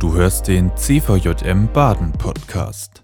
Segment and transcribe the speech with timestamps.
[0.00, 3.02] Du hörst den CVJM Baden Podcast.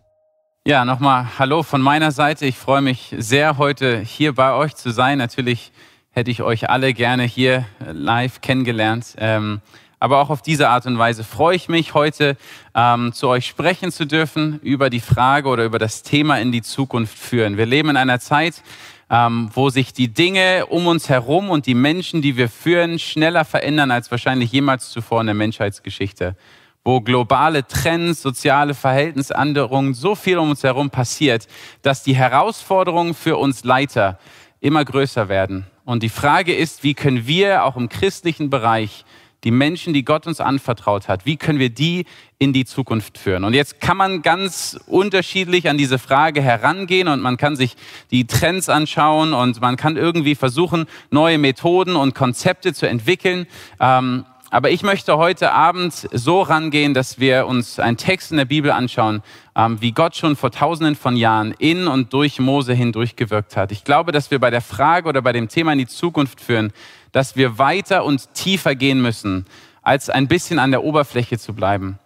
[0.65, 2.47] Ja, nochmal Hallo von meiner Seite.
[2.47, 5.19] Ich freue mich sehr, heute hier bei euch zu sein.
[5.19, 5.73] Natürlich
[6.11, 9.17] hätte ich euch alle gerne hier live kennengelernt.
[9.19, 9.61] Ähm,
[9.99, 12.37] aber auch auf diese Art und Weise freue ich mich, heute
[12.77, 16.63] ähm, zu euch sprechen zu dürfen über die Frage oder über das Thema in die
[16.63, 17.57] Zukunft führen.
[17.57, 18.63] Wir leben in einer Zeit,
[19.11, 23.45] ähm, wo sich die Dinge um uns herum und die Menschen, die wir führen, schneller
[23.45, 26.37] verändern als wahrscheinlich jemals zuvor in der Menschheitsgeschichte.
[26.85, 31.49] Wo globale Trends, soziale Verhältnisänderungen, so viel um uns herum passiert,
[31.83, 34.19] dass die Herausforderungen für uns Leiter
[34.61, 35.67] immer größer werden.
[35.85, 39.05] Und die Frage ist, wie können wir auch im christlichen Bereich
[39.45, 42.07] die Menschen, die Gott uns anvertraut hat, wie können wir die
[42.39, 43.45] in die Zukunft führen?
[43.45, 47.77] Und jetzt kann man ganz unterschiedlich an diese Frage herangehen und man kann sich
[48.11, 53.47] die Trends anschauen und man kann irgendwie versuchen, neue Methoden und Konzepte zu entwickeln.
[53.79, 58.45] Ähm, aber ich möchte heute Abend so rangehen, dass wir uns einen Text in der
[58.45, 59.21] Bibel anschauen,
[59.57, 63.73] ähm, wie Gott schon vor tausenden von Jahren in und durch Mose hindurch gewirkt hat.
[63.73, 66.73] Ich glaube, dass wir bei der Frage oder bei dem Thema in die Zukunft führen,
[67.11, 69.45] dass wir weiter und tiefer gehen müssen,
[69.83, 71.99] als ein bisschen an der Oberfläche zu bleiben.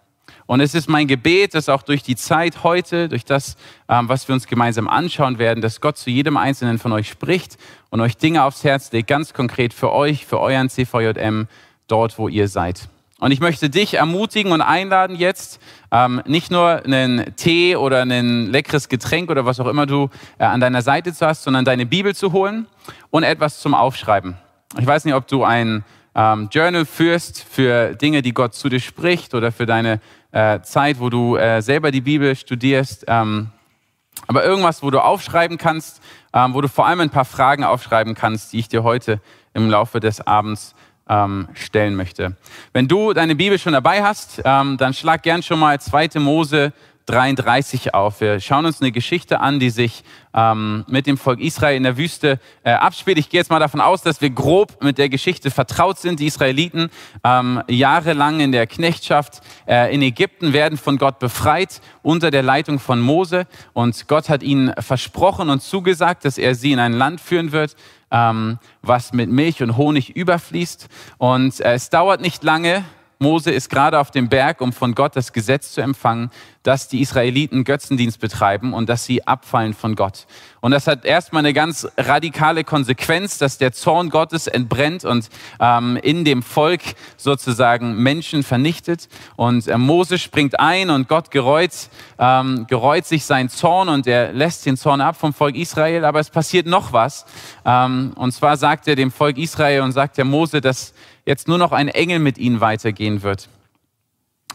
[0.47, 4.27] Und es ist mein Gebet, dass auch durch die Zeit heute, durch das, ähm, was
[4.27, 7.59] wir uns gemeinsam anschauen werden, dass Gott zu jedem Einzelnen von euch spricht
[7.91, 11.47] und euch Dinge aufs Herz legt, ganz konkret für euch, für euren CVJM,
[11.91, 12.89] dort, wo ihr seid.
[13.19, 15.59] Und ich möchte dich ermutigen und einladen jetzt,
[15.91, 20.45] ähm, nicht nur einen Tee oder ein leckeres Getränk oder was auch immer du äh,
[20.45, 22.67] an deiner Seite zu hast, sondern deine Bibel zu holen
[23.09, 24.37] und etwas zum Aufschreiben.
[24.79, 25.83] Ich weiß nicht, ob du ein
[26.15, 29.99] ähm, Journal führst für Dinge, die Gott zu dir spricht oder für deine
[30.31, 33.03] äh, Zeit, wo du äh, selber die Bibel studierst.
[33.07, 33.49] Ähm,
[34.27, 36.01] aber irgendwas, wo du aufschreiben kannst,
[36.33, 39.19] ähm, wo du vor allem ein paar Fragen aufschreiben kannst, die ich dir heute
[39.53, 40.75] im Laufe des Abends
[41.09, 42.35] ähm, stellen möchte.
[42.71, 46.19] Wenn du deine Bibel schon dabei hast, ähm, dann schlag gern schon mal 2.
[46.19, 46.71] Mose
[47.09, 48.21] 33 auf.
[48.21, 51.97] Wir schauen uns eine Geschichte an, die sich ähm, mit dem Volk Israel in der
[51.97, 53.17] Wüste äh, abspielt.
[53.17, 56.19] Ich gehe jetzt mal davon aus, dass wir grob mit der Geschichte vertraut sind.
[56.19, 56.91] Die Israeliten
[57.23, 62.77] ähm, jahrelang in der Knechtschaft äh, in Ägypten werden von Gott befreit unter der Leitung
[62.77, 63.47] von Mose.
[63.73, 67.75] Und Gott hat ihnen versprochen und zugesagt, dass er sie in ein Land führen wird,
[68.11, 70.87] ähm, was mit Milch und Honig überfließt.
[71.17, 72.85] Und äh, es dauert nicht lange.
[73.21, 76.31] Mose ist gerade auf dem Berg, um von Gott das Gesetz zu empfangen
[76.63, 80.25] dass die Israeliten Götzendienst betreiben und dass sie abfallen von Gott.
[80.61, 85.97] Und das hat erstmal eine ganz radikale Konsequenz, dass der Zorn Gottes entbrennt und ähm,
[86.01, 86.81] in dem Volk
[87.15, 89.07] sozusagen Menschen vernichtet.
[89.37, 91.71] Und äh, Mose springt ein und Gott gereut,
[92.17, 96.03] ähm, gereut sich sein Zorn und er lässt den Zorn ab vom Volk Israel.
[96.03, 97.25] Aber es passiert noch was.
[97.65, 100.93] Ähm, und zwar sagt er dem Volk Israel und sagt der Mose, dass
[101.25, 103.47] jetzt nur noch ein Engel mit ihnen weitergehen wird.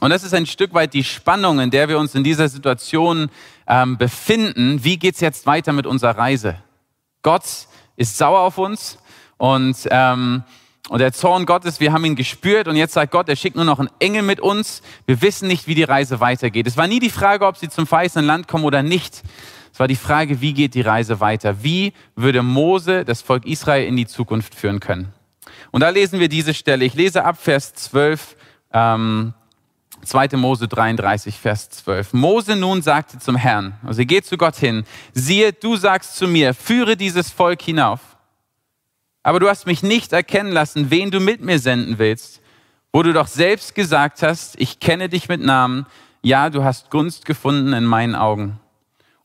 [0.05, 3.31] Und das ist ein Stück weit die Spannung, in der wir uns in dieser Situation
[3.67, 4.85] ähm, befinden.
[4.85, 6.57] Wie geht's jetzt weiter mit unserer Reise?
[7.23, 7.45] Gott
[7.97, 8.99] ist sauer auf uns
[9.39, 10.43] und, ähm,
[10.91, 13.65] und der Zorn Gottes, wir haben ihn gespürt und jetzt sagt Gott, er schickt nur
[13.65, 14.83] noch einen Engel mit uns.
[15.07, 16.67] Wir wissen nicht, wie die Reise weitergeht.
[16.67, 19.23] Es war nie die Frage, ob sie zum verheißenen Land kommen oder nicht.
[19.73, 21.63] Es war die Frage, wie geht die Reise weiter?
[21.63, 25.15] Wie würde Mose das Volk Israel in die Zukunft führen können?
[25.71, 26.85] Und da lesen wir diese Stelle.
[26.85, 28.37] Ich lese ab Vers 12.
[28.71, 29.33] Ähm,
[30.05, 30.37] 2.
[30.37, 32.13] Mose 33, Vers 12.
[32.13, 36.29] Mose nun sagte zum Herrn, also er geht zu Gott hin, siehe, du sagst zu
[36.29, 38.01] mir, führe dieses Volk hinauf.
[39.23, 42.41] Aber du hast mich nicht erkennen lassen, wen du mit mir senden willst,
[42.93, 45.87] wo du doch selbst gesagt hast, ich kenne dich mit Namen,
[46.23, 48.61] ja, du hast Gunst gefunden in meinen Augen.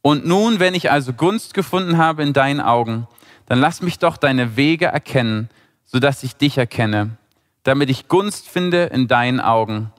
[0.02, 3.08] Und nun, wenn ich also Gunst gefunden habe in deinen Augen,
[3.46, 5.50] dann lass mich doch deine Wege erkennen,
[5.86, 7.18] sodass ich dich erkenne,
[7.64, 9.92] damit ich Gunst finde in deinen Augen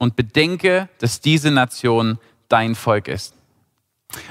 [0.00, 2.18] und bedenke, dass diese Nation
[2.48, 3.34] dein Volk ist.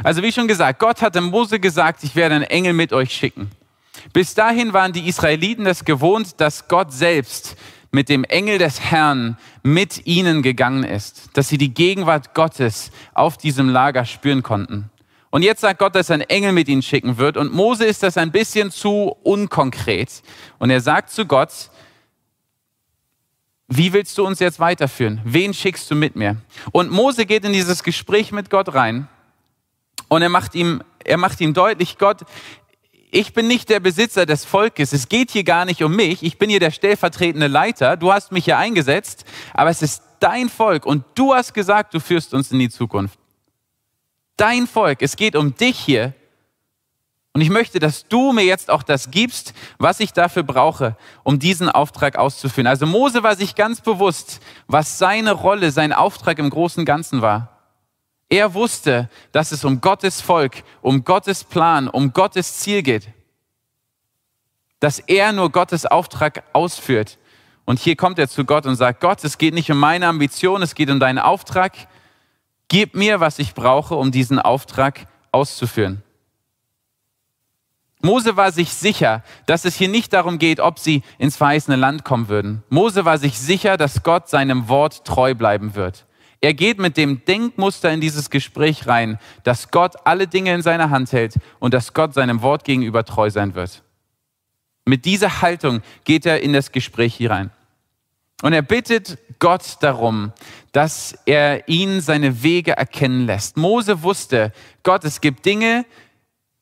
[0.04, 3.52] Also wie schon gesagt, Gott hatte Mose gesagt, ich werde einen Engel mit euch schicken.
[4.12, 7.56] Bis dahin waren die Israeliten es gewohnt, dass Gott selbst
[7.92, 13.38] mit dem Engel des Herrn mit ihnen gegangen ist, dass sie die Gegenwart Gottes auf
[13.38, 14.90] diesem Lager spüren konnten.
[15.30, 17.38] Und jetzt sagt Gott, dass ein Engel mit ihnen schicken wird.
[17.38, 20.24] Und Mose ist das ein bisschen zu unkonkret.
[20.58, 21.70] Und er sagt zu Gott,
[23.70, 25.22] wie willst du uns jetzt weiterführen?
[25.24, 26.38] Wen schickst du mit mir?
[26.72, 29.08] Und Mose geht in dieses Gespräch mit Gott rein
[30.08, 32.22] und er macht ihm, er macht ihm deutlich, Gott,
[33.12, 34.94] ich bin nicht der Besitzer des Volkes.
[34.94, 36.22] Es geht hier gar nicht um mich.
[36.22, 37.98] Ich bin hier der stellvertretende Leiter.
[37.98, 42.00] Du hast mich hier eingesetzt, aber es ist dein Volk und du hast gesagt, du
[42.00, 43.18] führst uns in die Zukunft.
[44.38, 45.02] Dein Volk.
[45.02, 46.14] Es geht um dich hier.
[47.40, 51.40] Und ich möchte, dass du mir jetzt auch das gibst, was ich dafür brauche, um
[51.40, 52.68] diesen Auftrag auszuführen.
[52.68, 57.62] Also Mose war sich ganz bewusst, was seine Rolle, sein Auftrag im großen Ganzen war.
[58.28, 63.08] Er wusste, dass es um Gottes Volk, um Gottes Plan, um Gottes Ziel geht.
[64.82, 67.20] Dass er nur Gottes Auftrag ausführt.
[67.64, 70.62] Und hier kommt er zu Gott und sagt, Gott, es geht nicht um meine Ambition,
[70.62, 71.72] es geht um deinen Auftrag.
[72.68, 76.04] Gib mir, was ich brauche, um diesen Auftrag auszuführen.
[78.02, 82.06] Mose war sich sicher, dass es hier nicht darum geht, ob sie ins verheißene Land
[82.06, 82.64] kommen würden.
[82.70, 86.06] Mose war sich sicher, dass Gott seinem Wort treu bleiben wird.
[86.42, 90.90] Er geht mit dem Denkmuster in dieses Gespräch rein, dass Gott alle Dinge in seiner
[90.90, 93.84] Hand hält und dass Gott seinem Wort gegenüber treu sein wird.
[94.86, 97.52] Mit dieser Haltung geht er in das Gespräch hier rein.
[98.42, 100.32] Und er bittet Gott darum,
[100.72, 103.58] dass er ihn seine Wege erkennen lässt.
[103.58, 104.54] Mose wusste,
[104.84, 105.86] Gott, es gibt Dinge,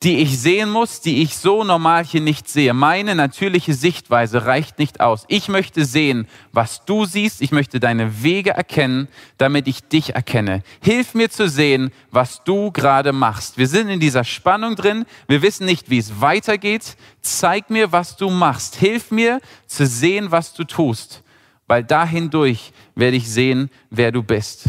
[0.03, 2.75] die ich sehen muss, die ich so normal hier nicht sehe.
[2.75, 5.25] Meine natürliche Sichtweise reicht nicht aus.
[5.27, 7.41] Ich möchte sehen, was du siehst.
[7.41, 9.07] Ich möchte deine Wege erkennen,
[9.39, 10.61] damit ich dich erkenne.
[10.81, 13.57] Hilf mir zu sehen, was du gerade machst.
[13.57, 15.05] Wir sind in dieser Spannung drin.
[15.27, 16.95] Wir wissen nicht, wie es weitergeht.
[17.21, 18.75] Zeig mir, was du machst.
[18.75, 21.23] Hilf mir zu sehen, was du tust,
[21.65, 24.65] weil dahindurch werde ich sehen, wer du bist.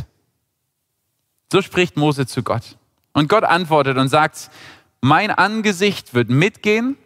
[1.52, 2.78] So spricht Mose zu Gott.
[3.12, 4.50] Und Gott antwortet und sagt,
[5.00, 6.96] mein Angesicht wird mitgehen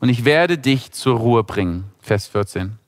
[0.00, 1.84] und ich werde dich zur Ruhe bringen.
[2.00, 2.78] Vers 14.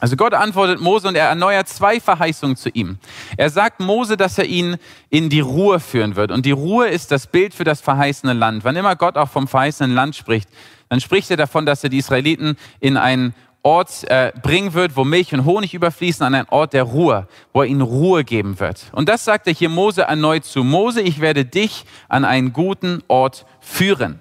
[0.00, 2.98] Also Gott antwortet Mose und er erneuert zwei Verheißungen zu ihm.
[3.36, 4.76] Er sagt Mose, dass er ihn
[5.10, 6.30] in die Ruhe führen wird.
[6.30, 8.64] Und die Ruhe ist das Bild für das verheißene Land.
[8.64, 10.48] Wann immer Gott auch vom verheißenen Land spricht,
[10.88, 15.04] dann spricht er davon, dass er die Israeliten in einen Ort äh, bringen wird, wo
[15.04, 18.86] Milch und Honig überfließen, an einen Ort der Ruhe, wo er ihnen Ruhe geben wird.
[18.92, 20.64] Und das sagt er hier Mose erneut zu.
[20.64, 24.20] Mose, ich werde dich an einen guten Ort führen.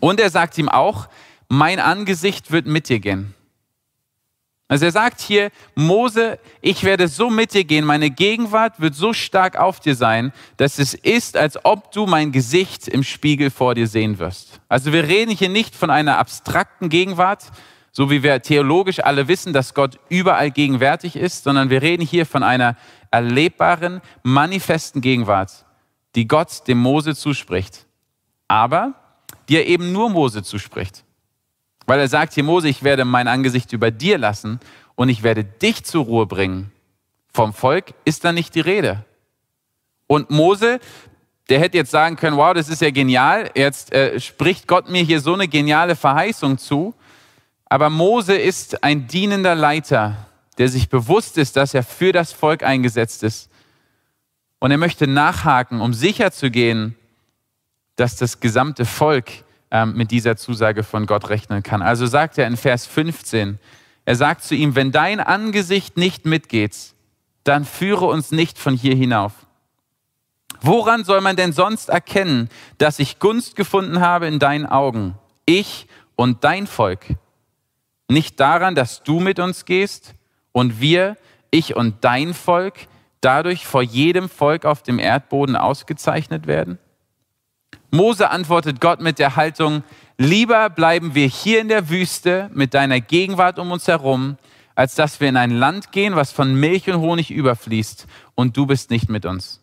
[0.00, 1.08] Und er sagt ihm auch,
[1.48, 3.34] mein Angesicht wird mit dir gehen.
[4.72, 9.12] Also er sagt hier, Mose, ich werde so mit dir gehen, meine Gegenwart wird so
[9.12, 13.74] stark auf dir sein, dass es ist, als ob du mein Gesicht im Spiegel vor
[13.74, 14.62] dir sehen wirst.
[14.70, 17.50] Also wir reden hier nicht von einer abstrakten Gegenwart,
[17.92, 22.24] so wie wir theologisch alle wissen, dass Gott überall gegenwärtig ist, sondern wir reden hier
[22.24, 22.76] von einer
[23.10, 25.66] erlebbaren, manifesten Gegenwart,
[26.14, 27.86] die Gott dem Mose zuspricht,
[28.48, 28.94] aber
[29.48, 31.04] die er eben nur Mose zuspricht.
[31.86, 34.60] Weil er sagt hier, Mose, ich werde mein Angesicht über dir lassen
[34.94, 36.72] und ich werde dich zur Ruhe bringen.
[37.32, 39.04] Vom Volk ist da nicht die Rede.
[40.06, 40.80] Und Mose,
[41.48, 45.02] der hätte jetzt sagen können, wow, das ist ja genial, jetzt äh, spricht Gott mir
[45.02, 46.94] hier so eine geniale Verheißung zu,
[47.72, 50.28] aber Mose ist ein dienender Leiter,
[50.58, 53.48] der sich bewusst ist, dass er für das Volk eingesetzt ist.
[54.58, 56.96] Und er möchte nachhaken, um sicherzugehen,
[57.96, 59.30] dass das gesamte Volk
[59.70, 61.80] ähm, mit dieser Zusage von Gott rechnen kann.
[61.80, 63.58] Also sagt er in Vers 15,
[64.04, 66.76] er sagt zu ihm, wenn dein Angesicht nicht mitgeht,
[67.42, 69.32] dann führe uns nicht von hier hinauf.
[70.60, 75.14] Woran soll man denn sonst erkennen, dass ich Gunst gefunden habe in deinen Augen,
[75.46, 75.86] ich
[76.16, 77.16] und dein Volk?
[78.12, 80.14] Nicht daran, dass du mit uns gehst
[80.52, 81.16] und wir,
[81.50, 82.86] ich und dein Volk,
[83.22, 86.78] dadurch vor jedem Volk auf dem Erdboden ausgezeichnet werden?
[87.90, 89.82] Mose antwortet Gott mit der Haltung,
[90.18, 94.36] lieber bleiben wir hier in der Wüste mit deiner Gegenwart um uns herum,
[94.74, 98.66] als dass wir in ein Land gehen, was von Milch und Honig überfließt und du
[98.66, 99.58] bist nicht mit uns.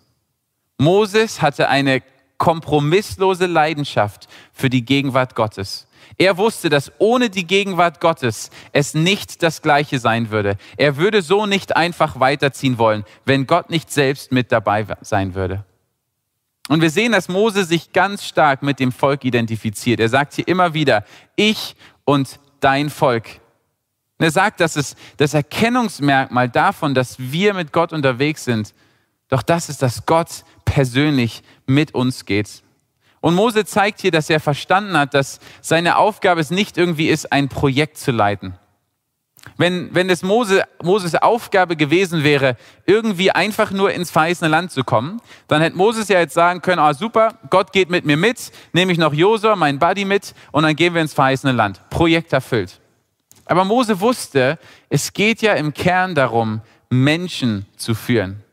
[0.79, 2.01] Moses hatte eine
[2.39, 5.86] kompromisslose Leidenschaft für die Gegenwart Gottes.
[6.18, 10.58] Er wusste, dass ohne die Gegenwart Gottes es nicht das Gleiche sein würde.
[10.78, 15.63] Er würde so nicht einfach weiterziehen wollen, wenn Gott nicht selbst mit dabei sein würde.
[16.68, 20.00] Und wir sehen, dass Mose sich ganz stark mit dem Volk identifiziert.
[20.00, 21.04] Er sagt hier immer wieder,
[21.36, 21.75] ich
[22.06, 23.25] und dein Volk.
[24.20, 28.74] Und er sagt, dass es das Erkennungsmerkmal davon, dass wir mit Gott unterwegs sind,
[29.30, 32.62] doch das ist, dass Gott persönlich mit uns geht.
[33.22, 37.32] Und Mose zeigt hier, dass er verstanden hat, dass seine Aufgabe es nicht irgendwie ist,
[37.32, 38.56] ein Projekt zu leiten.
[39.58, 44.84] Wenn, wenn es Mose, Moses Aufgabe gewesen wäre, irgendwie einfach nur ins verheißene Land zu
[44.84, 48.52] kommen, dann hätte Moses ja jetzt sagen können, ah super, Gott geht mit mir mit,
[48.74, 51.82] nehme ich noch Josua, meinen Buddy mit und dann gehen wir ins verheißene Land.
[51.90, 52.80] Projekt erfüllt.
[53.46, 54.60] Aber Mose wusste,
[54.90, 58.44] es geht ja im Kern darum, Menschen zu führen.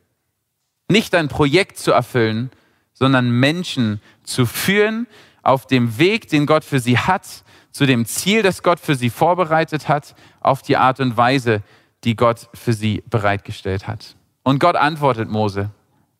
[0.89, 2.49] Nicht ein Projekt zu erfüllen,
[2.93, 5.07] sondern Menschen zu führen
[5.41, 7.25] auf dem Weg, den Gott für sie hat,
[7.71, 11.61] zu dem Ziel, das Gott für sie vorbereitet hat, auf die Art und Weise,
[12.03, 14.15] die Gott für sie bereitgestellt hat.
[14.43, 15.71] Und Gott antwortet Mose.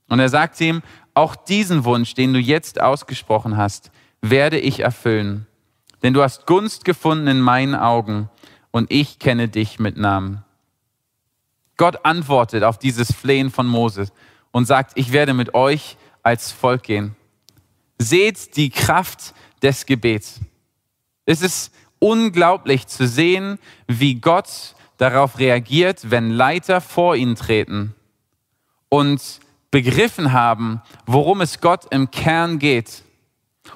[0.08, 0.82] Und er sagt ihm,
[1.14, 5.48] auch diesen Wunsch, den du jetzt ausgesprochen hast, werde ich erfüllen.
[6.04, 8.30] Denn du hast Gunst gefunden in meinen Augen
[8.72, 10.44] und ich kenne dich mit Namen.
[11.76, 14.12] Gott antwortet auf dieses Flehen von Moses
[14.52, 17.16] und sagt, ich werde mit euch als Volk gehen.
[17.98, 20.40] Seht die Kraft des Gebets.
[21.26, 27.96] Es ist unglaublich zu sehen, wie Gott darauf reagiert, wenn Leiter vor ihn treten
[28.90, 29.40] und
[29.72, 33.04] begriffen haben, worum es Gott im Kern geht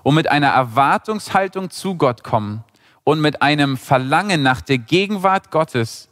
[0.03, 2.63] und mit einer Erwartungshaltung zu Gott kommen
[3.03, 6.09] und mit einem Verlangen nach der Gegenwart Gottes,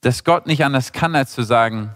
[0.00, 1.94] dass Gott nicht anders kann, als zu sagen,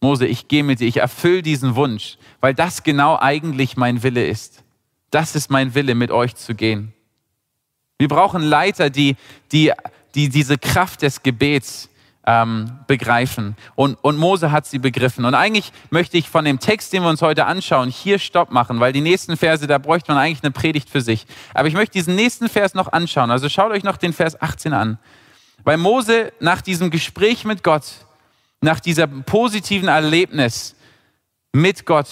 [0.00, 4.26] Mose, ich gehe mit dir, ich erfülle diesen Wunsch, weil das genau eigentlich mein Wille
[4.26, 4.64] ist.
[5.10, 6.94] Das ist mein Wille, mit euch zu gehen.
[7.98, 9.16] Wir brauchen Leiter, die,
[9.52, 9.72] die,
[10.14, 11.90] die diese Kraft des Gebets
[12.24, 13.56] ähm, begreifen.
[13.74, 15.26] Und, und Mose hat sie begriffen.
[15.26, 18.80] Und eigentlich möchte ich von dem Text, den wir uns heute anschauen, hier Stopp machen,
[18.80, 21.26] weil die nächsten Verse, da bräuchte man eigentlich eine Predigt für sich.
[21.52, 23.30] Aber ich möchte diesen nächsten Vers noch anschauen.
[23.30, 24.98] Also schaut euch noch den Vers 18 an.
[25.64, 27.84] Weil Mose nach diesem Gespräch mit Gott,
[28.60, 30.74] nach diesem positiven Erlebnis
[31.52, 32.08] mit Gott,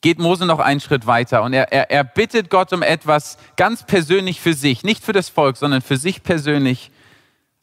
[0.00, 3.82] geht Mose noch einen Schritt weiter und er, er, er bittet Gott um etwas ganz
[3.84, 6.90] persönlich für sich, nicht für das Volk, sondern für sich persönlich.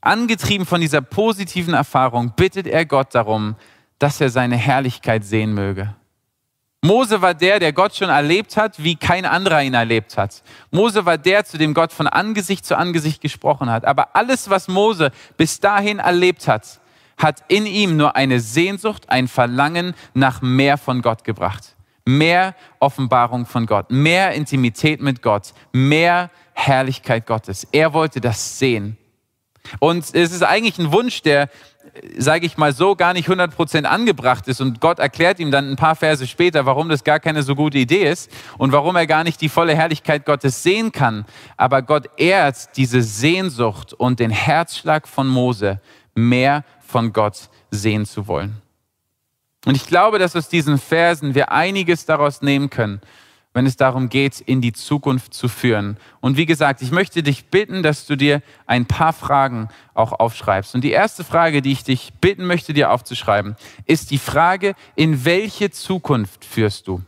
[0.02, 3.56] Angetrieben von dieser positiven Erfahrung bittet er Gott darum,
[3.98, 5.96] dass er seine Herrlichkeit sehen möge.
[6.82, 10.44] Mose war der, der Gott schon erlebt hat, wie kein anderer ihn erlebt hat.
[10.70, 13.86] Mose war der, zu dem Gott von Angesicht zu Angesicht gesprochen hat.
[13.86, 16.80] Aber alles, was Mose bis dahin erlebt hat,
[17.18, 23.46] hat in ihm nur eine Sehnsucht, ein Verlangen nach mehr von Gott gebracht mehr Offenbarung
[23.46, 27.68] von Gott, mehr Intimität mit Gott, mehr Herrlichkeit Gottes.
[27.72, 28.98] Er wollte das sehen.
[29.80, 31.50] Und es ist eigentlich ein Wunsch, der,
[32.18, 34.62] sage ich mal so, gar nicht 100% angebracht ist.
[34.62, 37.80] Und Gott erklärt ihm dann ein paar Verse später, warum das gar keine so gute
[37.80, 41.26] Idee ist und warum er gar nicht die volle Herrlichkeit Gottes sehen kann.
[41.58, 45.82] Aber Gott ehrt diese Sehnsucht und den Herzschlag von Mose,
[46.14, 48.62] mehr von Gott sehen zu wollen.
[49.66, 53.02] Und ich glaube, dass aus diesen Versen wir einiges daraus nehmen können,
[53.54, 55.98] wenn es darum geht, in die Zukunft zu führen.
[56.20, 60.76] Und wie gesagt, ich möchte dich bitten, dass du dir ein paar Fragen auch aufschreibst.
[60.76, 65.26] Und die erste Frage, die ich dich bitten möchte, dir aufzuschreiben, ist die Frage, in
[65.26, 67.02] welche Zukunft führst du?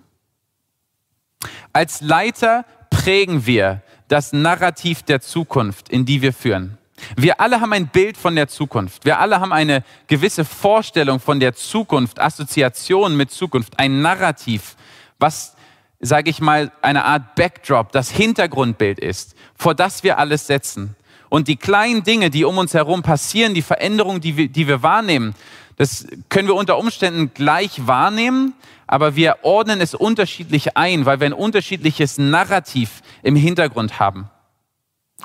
[1.73, 6.76] Als Leiter prägen wir das Narrativ der Zukunft, in die wir führen.
[7.15, 9.05] Wir alle haben ein Bild von der Zukunft.
[9.05, 14.75] Wir alle haben eine gewisse Vorstellung von der Zukunft, Assoziation mit Zukunft, ein Narrativ,
[15.19, 15.55] was,
[15.99, 20.95] sage ich mal, eine Art Backdrop, das Hintergrundbild ist, vor das wir alles setzen.
[21.29, 24.81] Und die kleinen Dinge, die um uns herum passieren, die Veränderungen, die wir, die wir
[24.81, 25.35] wahrnehmen,
[25.75, 28.53] das können wir unter Umständen gleich wahrnehmen,
[28.87, 34.29] aber wir ordnen es unterschiedlich ein, weil wir ein unterschiedliches Narrativ im Hintergrund haben.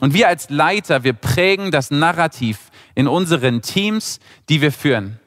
[0.02, 4.18] Und wir als Leiter, wir prägen das Narrativ in unseren Teams,
[4.48, 5.20] die wir führen.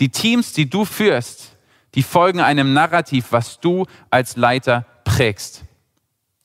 [0.00, 1.58] Die Teams, die du führst,
[1.94, 5.64] die folgen einem Narrativ, was du als Leiter prägst.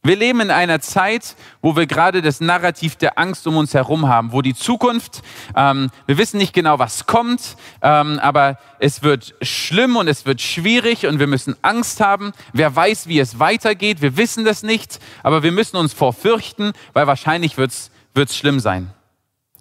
[0.05, 4.07] Wir leben in einer Zeit, wo wir gerade das Narrativ der Angst um uns herum
[4.07, 5.23] haben, wo die Zukunft,
[5.55, 10.41] ähm, wir wissen nicht genau, was kommt, ähm, aber es wird schlimm und es wird
[10.41, 12.33] schwierig und wir müssen Angst haben.
[12.53, 17.07] Wer weiß, wie es weitergeht, wir wissen das nicht, aber wir müssen uns vorfürchten, weil
[17.07, 18.91] wahrscheinlich wird es schlimm sein.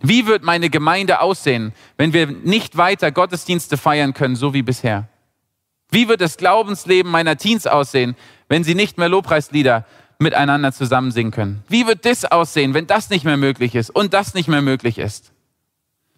[0.02, 5.08] Wie wird meine Gemeinde aussehen, wenn wir nicht weiter Gottesdienste feiern können, so wie bisher?
[5.90, 8.14] Wie wird das Glaubensleben meiner Teens aussehen,
[8.48, 9.86] wenn sie nicht mehr Lobpreislieder
[10.18, 11.64] miteinander zusammen singen können.
[11.68, 14.98] Wie wird das aussehen, wenn das nicht mehr möglich ist und das nicht mehr möglich
[14.98, 15.32] ist?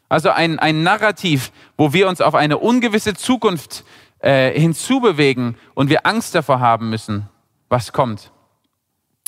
[0.08, 3.84] Also ein, ein Narrativ, wo wir uns auf eine ungewisse Zukunft
[4.20, 7.28] äh, hinzubewegen und wir Angst davor haben müssen,
[7.68, 8.30] was kommt.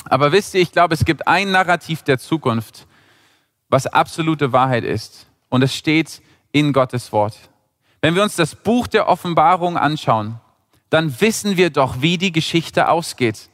[0.05, 2.87] Aber wisst ihr, ich glaube, es gibt ein Narrativ der Zukunft,
[3.69, 5.27] was absolute Wahrheit ist.
[5.49, 6.23] Und es steht
[6.53, 7.37] in Gottes Wort.
[8.01, 10.41] Wenn wir uns das Buch der Offenbarung anschauen,
[10.91, 13.51] dann wissen wir doch, wie die Geschichte ausgeht.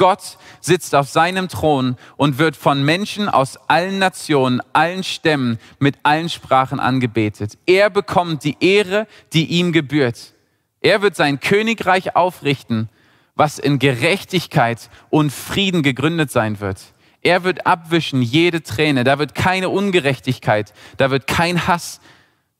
[0.00, 5.96] Gott sitzt auf seinem Thron und wird von Menschen aus allen Nationen, allen Stämmen, mit
[6.04, 7.58] allen Sprachen angebetet.
[7.66, 10.32] Er bekommt die Ehre, die ihm gebührt.
[10.80, 12.88] Er wird sein Königreich aufrichten,
[13.34, 16.80] was in Gerechtigkeit und Frieden gegründet sein wird.
[17.20, 19.04] Er wird abwischen jede Träne.
[19.04, 22.00] Da wird keine Ungerechtigkeit, da wird kein Hass,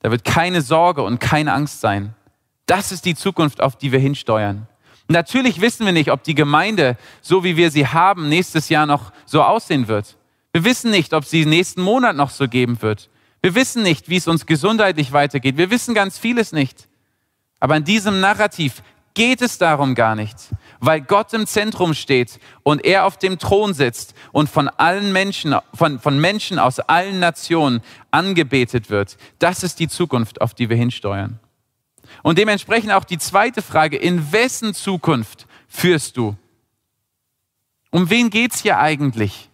[0.01, 2.15] da wird keine Sorge und keine Angst sein.
[2.67, 4.69] Das ist die Zukunft, auf die wir hinsteuern.
[5.11, 9.13] Natürlich wissen wir nicht, ob die Gemeinde, so wie wir sie haben, nächstes Jahr noch
[9.27, 10.17] so aussehen wird.
[10.53, 13.11] Wir wissen nicht, ob sie nächsten Monat noch so geben wird.
[13.43, 15.57] Wir wissen nicht, wie es uns gesundheitlich weitergeht.
[15.57, 16.89] Wir wissen ganz vieles nicht.
[17.59, 20.37] Aber in diesem Narrativ geht es darum gar nicht.
[20.79, 25.57] weil Gott im Zentrum steht und er auf dem Thron sitzt und von allen Menschen,
[25.75, 29.17] von, von Menschen aus allen Nationen angebetet wird.
[29.39, 31.39] Das ist die Zukunft, auf die wir hinsteuern.
[32.23, 36.37] Und dementsprechend auch die zweite Frage, in wessen Zukunft führst du?
[37.91, 39.49] Um wen geht's hier eigentlich?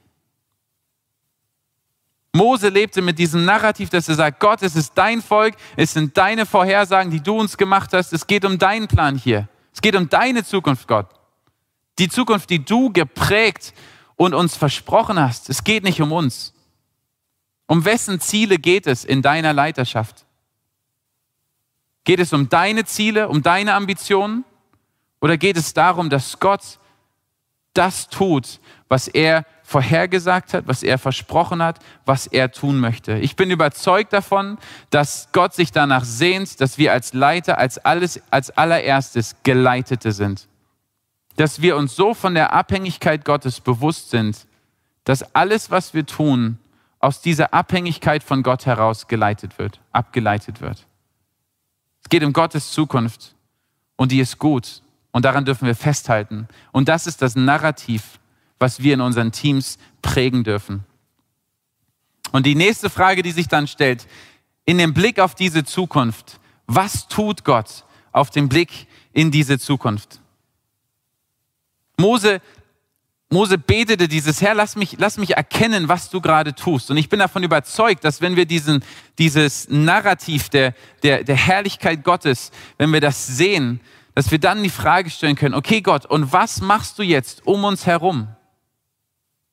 [2.36, 6.16] Mose lebte mit diesem Narrativ, dass er sagt, Gott, es ist dein Volk, es sind
[6.16, 9.48] deine Vorhersagen, die du uns gemacht hast, es geht um deinen Plan hier.
[9.72, 11.08] Es geht um deine Zukunft, Gott.
[11.98, 13.72] Die Zukunft, die du geprägt
[14.16, 15.48] und uns versprochen hast.
[15.48, 16.52] Es geht nicht um uns.
[17.66, 20.25] Um wessen Ziele geht es in deiner Leiterschaft?
[22.06, 24.44] Geht es um deine Ziele, um deine Ambitionen?
[25.20, 26.78] Oder geht es darum, dass Gott
[27.74, 33.18] das tut, was er vorhergesagt hat, was er versprochen hat, was er tun möchte.
[33.18, 34.56] Ich bin überzeugt davon,
[34.90, 40.46] dass Gott sich danach sehnt, dass wir als Leiter, als alles, als allererstes Geleitete sind.
[41.34, 44.46] Dass wir uns so von der Abhängigkeit Gottes bewusst sind,
[45.02, 46.58] dass alles, was wir tun,
[47.00, 50.86] aus dieser Abhängigkeit von Gott heraus geleitet wird, abgeleitet wird.
[52.06, 53.34] Es geht um Gottes Zukunft
[53.96, 56.46] und die ist gut und daran dürfen wir festhalten.
[56.70, 58.20] Und das ist das Narrativ,
[58.60, 60.84] was wir in unseren Teams prägen dürfen.
[62.30, 64.06] Und die nächste Frage, die sich dann stellt,
[64.66, 70.20] in dem Blick auf diese Zukunft, was tut Gott auf dem Blick in diese Zukunft?
[71.96, 72.40] Mose,
[73.28, 76.90] Mose betete dieses Herr, lass mich, lass mich erkennen, was du gerade tust.
[76.90, 78.84] Und ich bin davon überzeugt, dass wenn wir diesen,
[79.18, 83.80] dieses Narrativ der, der, der Herrlichkeit Gottes, wenn wir das sehen,
[84.14, 87.64] dass wir dann die Frage stellen können, okay Gott, und was machst du jetzt um
[87.64, 88.28] uns herum?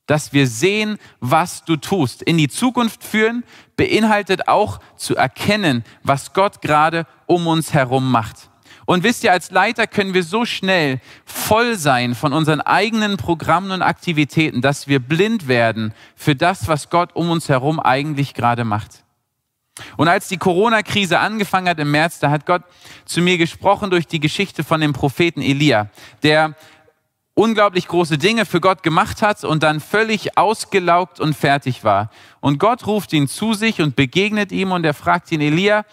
[0.06, 2.22] dass wir sehen, was du tust.
[2.24, 3.44] In die Zukunft führen
[3.78, 8.50] beinhaltet auch zu erkennen, was Gott gerade um uns herum macht.
[8.86, 13.72] Und wisst ihr, als Leiter können wir so schnell voll sein von unseren eigenen Programmen
[13.72, 18.66] und Aktivitäten, dass wir blind werden für das, was Gott um uns herum eigentlich gerade
[18.66, 19.04] macht.
[19.98, 22.62] Und als die Corona-Krise angefangen hat im März, da hat Gott
[23.06, 25.90] zu mir gesprochen durch die Geschichte von dem Propheten Elia,
[26.22, 26.56] der
[27.34, 32.12] unglaublich große Dinge für Gott gemacht hat und dann völlig ausgelaugt und fertig war.
[32.42, 35.86] Und Gott ruft ihn zu sich und begegnet ihm und er fragt ihn, Elia,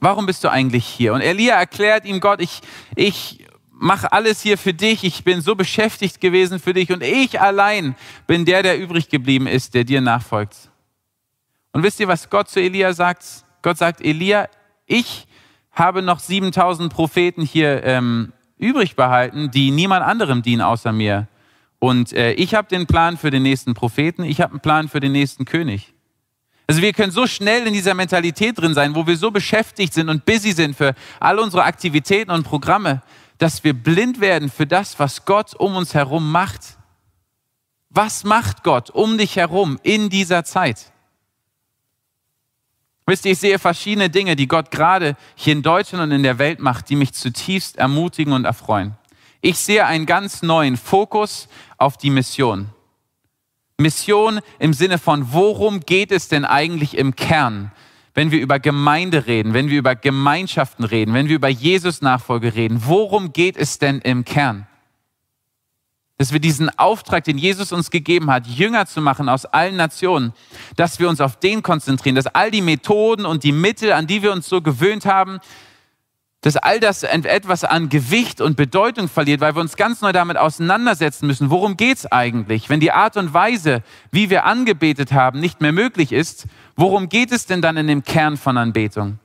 [0.00, 1.14] warum bist du eigentlich hier?
[1.14, 2.60] Und Elia erklärt ihm, Gott, ich,
[2.94, 7.40] ich mache alles hier für dich, ich bin so beschäftigt gewesen für dich und ich
[7.40, 7.94] allein
[8.26, 10.70] bin der, der übrig geblieben ist, der dir nachfolgt.
[11.72, 13.24] Und wisst ihr, was Gott zu Elia sagt?
[13.62, 14.48] Gott sagt, Elia,
[14.86, 15.26] ich
[15.72, 21.28] habe noch 7000 Propheten hier ähm, übrig behalten, die niemand anderem dienen außer mir.
[21.78, 25.00] Und äh, ich habe den Plan für den nächsten Propheten, ich habe einen Plan für
[25.00, 25.92] den nächsten König.
[26.66, 30.08] Also wir können so schnell in dieser Mentalität drin sein, wo wir so beschäftigt sind
[30.08, 33.02] und busy sind für all unsere Aktivitäten und Programme,
[33.38, 36.76] dass wir blind werden für das, was Gott um uns herum macht.
[37.90, 40.92] Was macht Gott um dich herum in dieser Zeit?
[43.06, 46.38] Wisst ihr, ich sehe verschiedene Dinge, die Gott gerade hier in Deutschland und in der
[46.38, 48.96] Welt macht, die mich zutiefst ermutigen und erfreuen.
[49.40, 51.46] Ich sehe einen ganz neuen Fokus
[51.78, 52.68] auf die Mission.
[53.78, 57.72] Mission im Sinne von, worum geht es denn eigentlich im Kern,
[58.14, 62.54] wenn wir über Gemeinde reden, wenn wir über Gemeinschaften reden, wenn wir über Jesus Nachfolge
[62.54, 62.82] reden?
[62.86, 64.66] Worum geht es denn im Kern?
[66.18, 70.32] dass wir diesen Auftrag, den Jesus uns gegeben hat, Jünger zu machen aus allen Nationen,
[70.76, 74.22] dass wir uns auf den konzentrieren, dass all die Methoden und die Mittel, an die
[74.22, 75.40] wir uns so gewöhnt haben,
[76.46, 80.36] dass all das etwas an Gewicht und Bedeutung verliert, weil wir uns ganz neu damit
[80.36, 81.50] auseinandersetzen müssen.
[81.50, 82.70] Worum geht's eigentlich?
[82.70, 83.82] Wenn die Art und Weise,
[84.12, 88.04] wie wir angebetet haben, nicht mehr möglich ist, worum geht es denn dann in dem
[88.04, 89.18] Kern von Anbetung?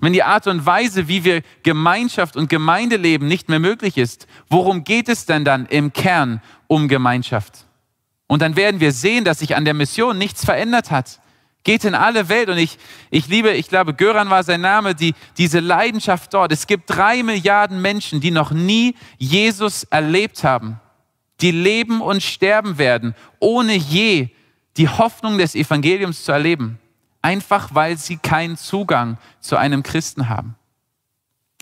[0.00, 4.82] Wenn die Art und Weise, wie wir Gemeinschaft und Gemeindeleben nicht mehr möglich ist, worum
[4.82, 7.66] geht es denn dann im Kern um Gemeinschaft?
[8.28, 11.20] Und dann werden wir sehen, dass sich an der Mission nichts verändert hat.
[11.64, 12.76] Geht in alle Welt und ich,
[13.10, 16.50] ich liebe, ich glaube, Göran war sein Name, die, diese Leidenschaft dort.
[16.50, 20.80] Es gibt drei Milliarden Menschen, die noch nie Jesus erlebt haben,
[21.40, 24.30] die leben und sterben werden, ohne je
[24.76, 26.78] die Hoffnung des Evangeliums zu erleben
[27.22, 30.56] einfach weil sie keinen Zugang zu einem Christen haben.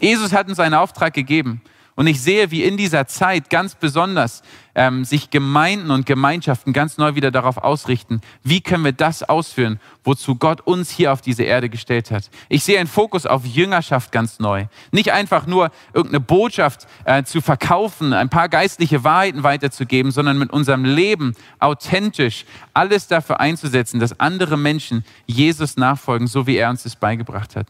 [0.00, 1.60] Jesus hat uns einen Auftrag gegeben
[2.00, 4.40] und ich sehe, wie in dieser Zeit ganz besonders
[4.74, 9.78] ähm, sich Gemeinden und Gemeinschaften ganz neu wieder darauf ausrichten, wie können wir das ausführen,
[10.02, 12.30] wozu Gott uns hier auf diese Erde gestellt hat.
[12.48, 14.64] Ich sehe einen Fokus auf Jüngerschaft ganz neu.
[14.92, 20.54] Nicht einfach nur irgendeine Botschaft äh, zu verkaufen, ein paar geistliche Wahrheiten weiterzugeben, sondern mit
[20.54, 26.84] unserem Leben authentisch alles dafür einzusetzen, dass andere Menschen Jesus nachfolgen, so wie er uns
[26.84, 27.66] das beigebracht hat.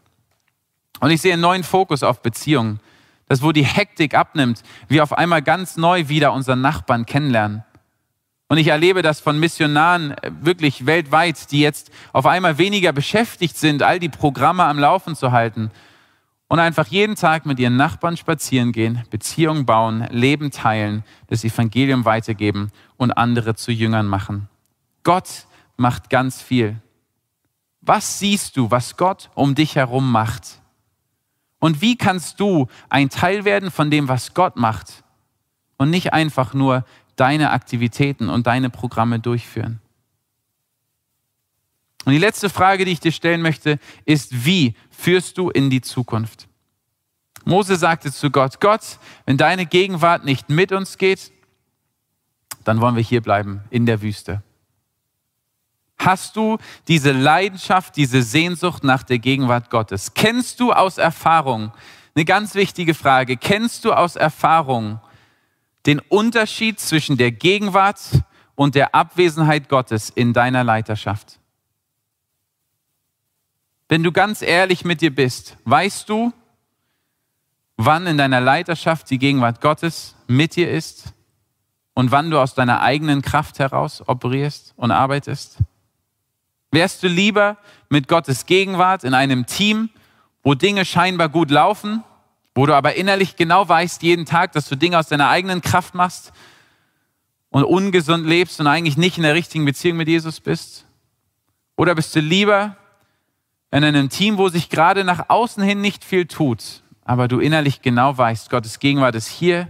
[1.01, 2.79] Und ich sehe einen neuen Fokus auf Beziehungen
[3.31, 7.63] dass wo die Hektik abnimmt, wir auf einmal ganz neu wieder unseren Nachbarn kennenlernen.
[8.49, 13.57] Und ich erlebe das von Missionaren äh, wirklich weltweit, die jetzt auf einmal weniger beschäftigt
[13.57, 15.71] sind, all die Programme am Laufen zu halten
[16.49, 22.05] und einfach jeden Tag mit ihren Nachbarn spazieren gehen, Beziehungen bauen, Leben teilen, das Evangelium
[22.05, 24.49] weitergeben und andere zu Jüngern machen.
[25.05, 26.83] Gott macht ganz viel.
[27.81, 30.60] Was siehst du, was Gott um dich herum macht?
[31.61, 35.05] Und wie kannst du ein Teil werden von dem, was Gott macht
[35.77, 36.85] und nicht einfach nur
[37.17, 39.81] deine Aktivitäten und deine Programme durchführen?
[42.05, 45.83] Und die letzte Frage, die ich dir stellen möchte, ist, wie führst du in die
[45.83, 46.49] Zukunft?
[47.45, 51.31] Mose sagte zu Gott, Gott, wenn deine Gegenwart nicht mit uns geht,
[52.65, 54.43] dann wollen wir hier bleiben in der Wüste.
[56.01, 56.57] Hast du
[56.89, 60.15] diese Leidenschaft, diese Sehnsucht nach der Gegenwart Gottes?
[60.15, 61.73] Kennst du aus Erfahrung,
[62.15, 64.99] eine ganz wichtige Frage, kennst du aus Erfahrung
[65.85, 68.01] den Unterschied zwischen der Gegenwart
[68.55, 71.39] und der Abwesenheit Gottes in deiner Leiterschaft?
[73.87, 76.33] Wenn du ganz ehrlich mit dir bist, weißt du,
[77.77, 81.13] wann in deiner Leiterschaft die Gegenwart Gottes mit dir ist
[81.93, 85.59] und wann du aus deiner eigenen Kraft heraus operierst und arbeitest?
[86.73, 87.57] Wärst du lieber
[87.89, 89.91] mit Gottes Gegenwart in einem Team,
[90.43, 92.05] wo Dinge scheinbar gut laufen,
[92.55, 95.95] wo du aber innerlich genau weißt jeden Tag, dass du Dinge aus deiner eigenen Kraft
[95.95, 96.33] machst
[97.51, 100.87] und ungesund lebst und eigentlich nicht in der richtigen Beziehung mit Jesus bist?
[101.77, 102.77] Oder bist du lieber
[103.73, 107.83] in einem Team, wo sich gerade nach außen hin nicht viel tut, aber du innerlich
[107.83, 109.69] genau weißt, Gottes Gegenwart ist hier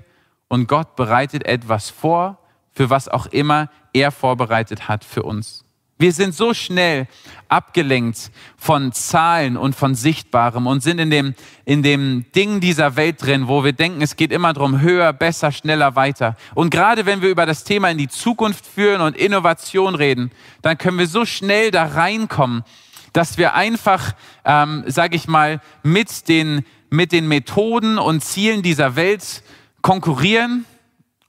[0.49, 2.39] und Gott bereitet etwas vor,
[2.73, 5.65] für was auch immer er vorbereitet hat für uns?
[6.01, 7.09] Wir sind so schnell
[7.51, 11.35] abgelenkt von Zahlen und von Sichtbarem und sind in dem,
[11.67, 15.53] in dem Ding dieser Welt drin, wo wir denken, es geht immer darum, höher, besser,
[15.53, 16.37] schneller, weiter.
[16.55, 20.31] Und gerade wenn wir über das Thema in die Zukunft führen und Innovation reden,
[20.63, 22.65] dann können wir so schnell da reinkommen,
[23.13, 24.15] dass wir einfach,
[24.47, 29.43] ähm, sage ich mal, mit den, mit den Methoden und Zielen dieser Welt
[29.83, 30.65] konkurrieren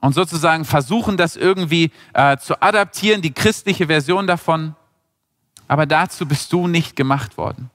[0.02, 4.74] und sozusagen versuchen, das irgendwie äh, zu adaptieren, die christliche Version davon.
[5.68, 7.70] Aber dazu bist du nicht gemacht worden.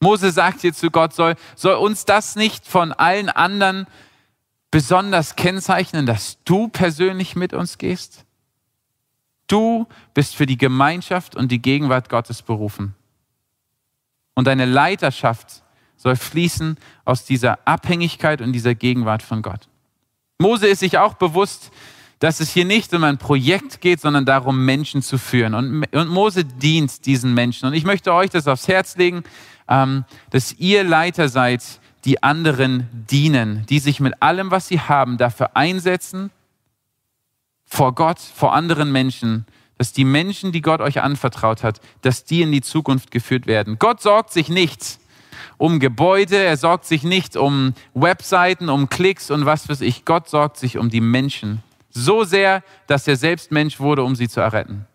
[0.00, 3.86] Mose sagt hier zu Gott, soll, soll uns das nicht von allen anderen
[4.72, 8.24] besonders kennzeichnen, dass du persönlich mit uns gehst?
[9.46, 12.96] Du bist für die Gemeinschaft und die Gegenwart Gottes berufen.
[14.34, 15.62] Und deine Leiterschaft
[15.96, 19.68] soll fließen aus dieser Abhängigkeit und dieser Gegenwart von Gott.
[20.38, 21.70] Mose ist sich auch bewusst,
[22.18, 25.54] dass es hier nicht um ein Projekt geht, sondern darum, Menschen zu führen.
[25.54, 27.66] Und, und Mose dient diesen Menschen.
[27.66, 29.24] Und ich möchte euch das aufs Herz legen,
[29.68, 31.62] ähm, dass ihr Leiter seid,
[32.04, 36.30] die anderen dienen, die sich mit allem, was sie haben, dafür einsetzen,
[37.64, 39.46] vor Gott, vor anderen Menschen,
[39.78, 43.78] dass die Menschen, die Gott euch anvertraut hat, dass die in die Zukunft geführt werden.
[43.78, 45.00] Gott sorgt sich nichts
[45.56, 50.04] um Gebäude, er sorgt sich nicht um Webseiten, um Klicks und was weiß ich.
[50.04, 51.62] Gott sorgt sich um die Menschen.
[51.90, 54.86] So sehr, dass er selbst Mensch wurde, um sie zu erretten.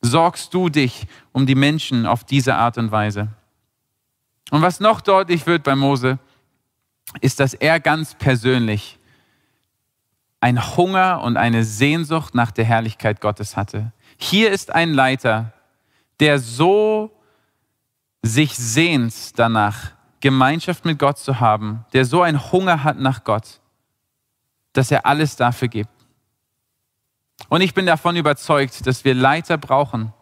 [0.00, 3.28] Sorgst du dich um die Menschen auf diese Art und Weise?
[4.50, 6.18] Und was noch deutlich wird bei Mose,
[7.20, 8.98] ist, dass er ganz persönlich
[10.40, 13.92] ein Hunger und eine Sehnsucht nach der Herrlichkeit Gottes hatte.
[14.16, 15.52] Hier ist ein Leiter,
[16.20, 17.10] der so
[18.26, 23.60] sich sehnt danach, Gemeinschaft mit Gott zu haben, der so einen Hunger hat nach Gott,
[24.72, 25.90] dass er alles dafür gibt.
[27.48, 30.12] Und ich bin davon überzeugt, dass wir Leiter brauchen,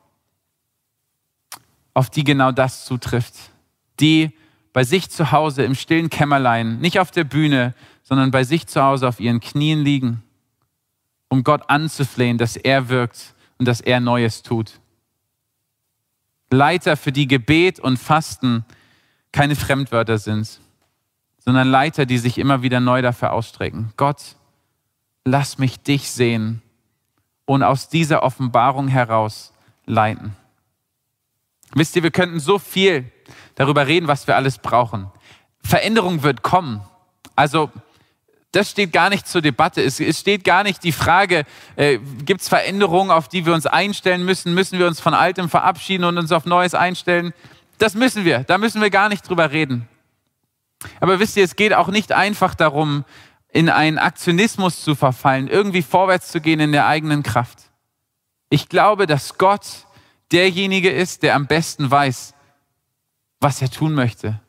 [1.94, 3.34] auf die genau das zutrifft,
[4.00, 4.32] die
[4.72, 8.82] bei sich zu Hause im stillen Kämmerlein, nicht auf der Bühne, sondern bei sich zu
[8.82, 10.22] Hause auf ihren Knien liegen,
[11.28, 14.80] um Gott anzuflehen, dass er wirkt und dass er Neues tut.
[16.54, 18.64] Leiter, für die Gebet und Fasten
[19.32, 20.60] keine Fremdwörter sind,
[21.38, 23.92] sondern Leiter, die sich immer wieder neu dafür ausstrecken.
[23.96, 24.36] Gott,
[25.24, 26.62] lass mich dich sehen
[27.44, 29.52] und aus dieser Offenbarung heraus
[29.86, 30.36] leiten.
[31.74, 33.10] Wisst ihr, wir könnten so viel
[33.56, 35.10] darüber reden, was wir alles brauchen.
[35.62, 36.80] Veränderung wird kommen.
[37.36, 37.70] Also
[38.54, 39.82] das steht gar nicht zur Debatte.
[39.82, 41.44] Es, es steht gar nicht die Frage,
[41.76, 44.54] äh, gibt es Veränderungen, auf die wir uns einstellen müssen?
[44.54, 47.34] Müssen wir uns von Altem verabschieden und uns auf Neues einstellen?
[47.78, 48.44] Das müssen wir.
[48.44, 49.88] Da müssen wir gar nicht drüber reden.
[51.00, 53.04] Aber wisst ihr, es geht auch nicht einfach darum,
[53.48, 57.58] in einen Aktionismus zu verfallen, irgendwie vorwärts zu gehen in der eigenen Kraft.
[58.50, 59.66] Ich glaube, dass Gott
[60.32, 62.34] derjenige ist, der am besten weiß,
[63.40, 64.40] was er tun möchte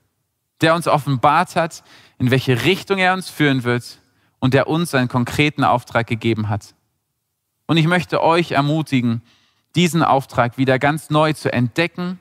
[0.61, 1.83] der uns offenbart hat,
[2.17, 3.99] in welche Richtung er uns führen wird
[4.39, 6.75] und der uns einen konkreten Auftrag gegeben hat.
[7.67, 9.21] Und ich möchte euch ermutigen,
[9.75, 12.19] diesen Auftrag wieder ganz neu zu entdecken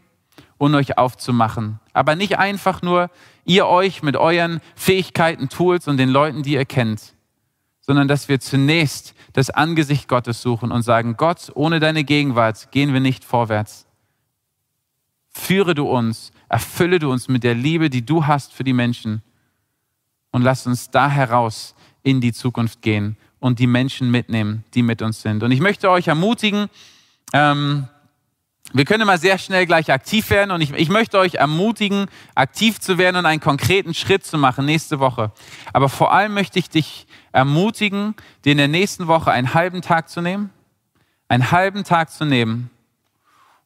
[0.59, 1.81] und euch aufzumachen.
[1.93, 3.11] Aber nicht einfach nur
[3.45, 7.15] ihr euch mit euren Fähigkeiten, Tools und den Leuten, die ihr kennt,
[7.81, 12.93] sondern dass wir zunächst das Angesicht Gottes suchen und sagen, Gott, ohne deine Gegenwart gehen
[12.93, 13.87] wir nicht vorwärts.
[15.29, 19.23] Führe du uns, erfülle du uns mit der Liebe, die du hast für die Menschen
[20.35, 25.01] und lass uns da heraus in die Zukunft gehen und die Menschen mitnehmen, die mit
[25.01, 25.45] uns sind.
[25.45, 26.67] Und ich möchte euch ermutigen,
[27.33, 27.87] ähm,
[28.73, 32.81] wir können mal sehr schnell gleich aktiv werden und ich, ich, möchte euch ermutigen, aktiv
[32.81, 35.31] zu werden und einen konkreten Schritt zu machen nächste Woche.
[35.73, 40.09] Aber vor allem möchte ich dich ermutigen, dir in der nächsten Woche einen halben Tag
[40.09, 40.51] zu nehmen,
[41.29, 42.71] einen halben Tag zu nehmen,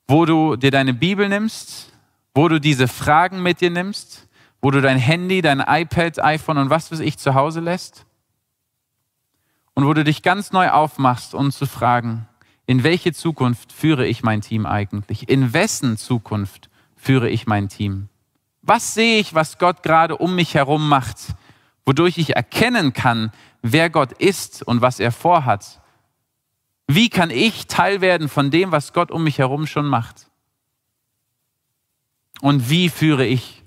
[0.06, 1.94] wo du dir deine Bibel nimmst,
[2.34, 4.27] wo du diese Fragen mit dir nimmst,
[4.60, 8.06] wo du dein Handy, dein iPad, iPhone und was weiß ich zu Hause lässt
[9.74, 12.26] und wo du dich ganz neu aufmachst, um zu fragen,
[12.66, 15.28] in welche Zukunft führe ich mein Team eigentlich?
[15.28, 18.08] In wessen Zukunft führe ich mein Team?
[18.60, 21.18] Was sehe ich, was Gott gerade um mich herum macht,
[21.86, 25.80] wodurch ich erkennen kann, wer Gott ist und was er vorhat?
[26.86, 30.28] Wie kann ich Teil werden von dem, was Gott um mich herum schon macht?
[32.40, 33.57] Und wie führe ich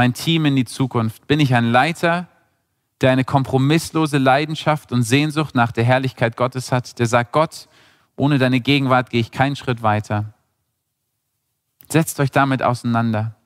[0.00, 1.26] mein Team in die Zukunft?
[1.26, 2.26] Bin ich ein Leiter,
[3.02, 7.68] der eine kompromisslose Leidenschaft und Sehnsucht nach der Herrlichkeit Gottes hat, der sagt, Gott,
[8.16, 10.32] ohne deine Gegenwart gehe ich keinen Schritt weiter.
[11.90, 13.36] Setzt euch damit auseinander.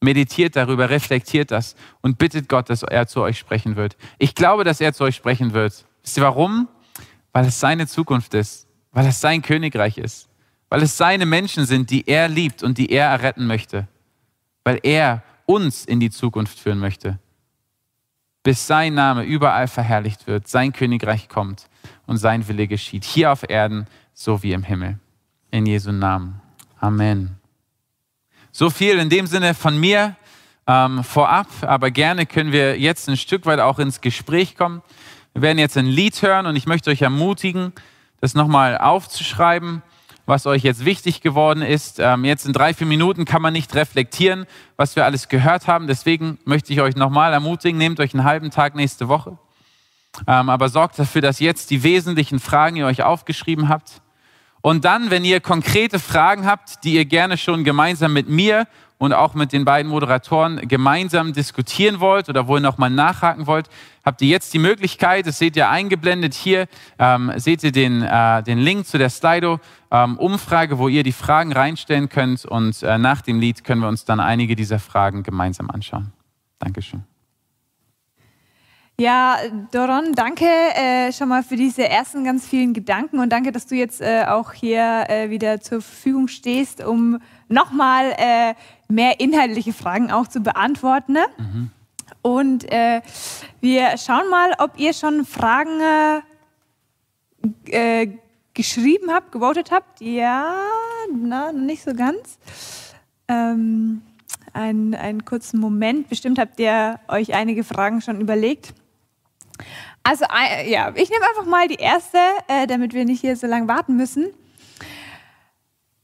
[0.00, 3.98] Meditiert darüber, reflektiert das und bittet Gott, dass er zu euch sprechen wird.
[4.16, 5.84] Ich glaube, dass er zu euch sprechen wird.
[6.02, 6.68] Wisst ihr warum?
[7.34, 10.30] Weil es seine Zukunft ist, weil es sein Königreich ist,
[10.70, 13.88] weil es seine Menschen sind, die er liebt und die er erretten möchte,
[14.64, 15.22] weil er
[15.52, 17.18] uns in die Zukunft führen möchte,
[18.42, 21.68] bis sein Name überall verherrlicht wird, sein Königreich kommt
[22.06, 24.98] und sein Wille geschieht, hier auf Erden so wie im Himmel.
[25.50, 26.40] In Jesu Namen.
[26.80, 27.36] Amen.
[28.50, 30.16] So viel in dem Sinne von mir
[30.66, 34.82] ähm, vorab, aber gerne können wir jetzt ein Stück weit auch ins Gespräch kommen.
[35.34, 37.72] Wir werden jetzt ein Lied hören und ich möchte euch ermutigen,
[38.20, 39.82] das nochmal aufzuschreiben,
[40.32, 42.00] was euch jetzt wichtig geworden ist.
[42.00, 45.86] Ähm, jetzt in drei, vier Minuten kann man nicht reflektieren, was wir alles gehört haben.
[45.86, 49.38] Deswegen möchte ich euch nochmal ermutigen, nehmt euch einen halben Tag nächste Woche
[50.26, 54.01] ähm, aber sorgt dafür, dass jetzt die wesentlichen Fragen ihr euch aufgeschrieben habt.
[54.62, 58.66] Und dann, wenn ihr konkrete Fragen habt, die ihr gerne schon gemeinsam mit mir
[58.98, 63.68] und auch mit den beiden Moderatoren gemeinsam diskutieren wollt oder wo ihr nochmal nachhaken wollt,
[64.04, 66.68] habt ihr jetzt die Möglichkeit, das seht ihr eingeblendet hier,
[67.00, 71.52] ähm, seht ihr den, äh, den Link zu der Slido-Umfrage, ähm, wo ihr die Fragen
[71.52, 75.68] reinstellen könnt und äh, nach dem Lied können wir uns dann einige dieser Fragen gemeinsam
[75.70, 76.12] anschauen.
[76.60, 77.02] Dankeschön.
[79.00, 79.38] Ja,
[79.72, 83.74] Doron, danke äh, schon mal für diese ersten ganz vielen Gedanken und danke, dass du
[83.74, 88.54] jetzt äh, auch hier äh, wieder zur Verfügung stehst, um nochmal äh,
[88.88, 91.14] mehr inhaltliche Fragen auch zu beantworten.
[91.14, 91.24] Ne?
[91.38, 91.70] Mhm.
[92.20, 93.00] Und äh,
[93.60, 95.80] wir schauen mal, ob ihr schon Fragen
[97.66, 98.08] äh,
[98.54, 100.00] geschrieben habt, gewotet habt.
[100.00, 100.54] Ja,
[101.12, 102.38] na, nicht so ganz.
[103.26, 104.02] Ähm,
[104.52, 106.08] einen, einen kurzen Moment.
[106.08, 108.74] Bestimmt habt ihr euch einige Fragen schon überlegt.
[110.02, 110.24] Also
[110.66, 113.96] ja, ich nehme einfach mal die erste, äh, damit wir nicht hier so lange warten
[113.96, 114.28] müssen.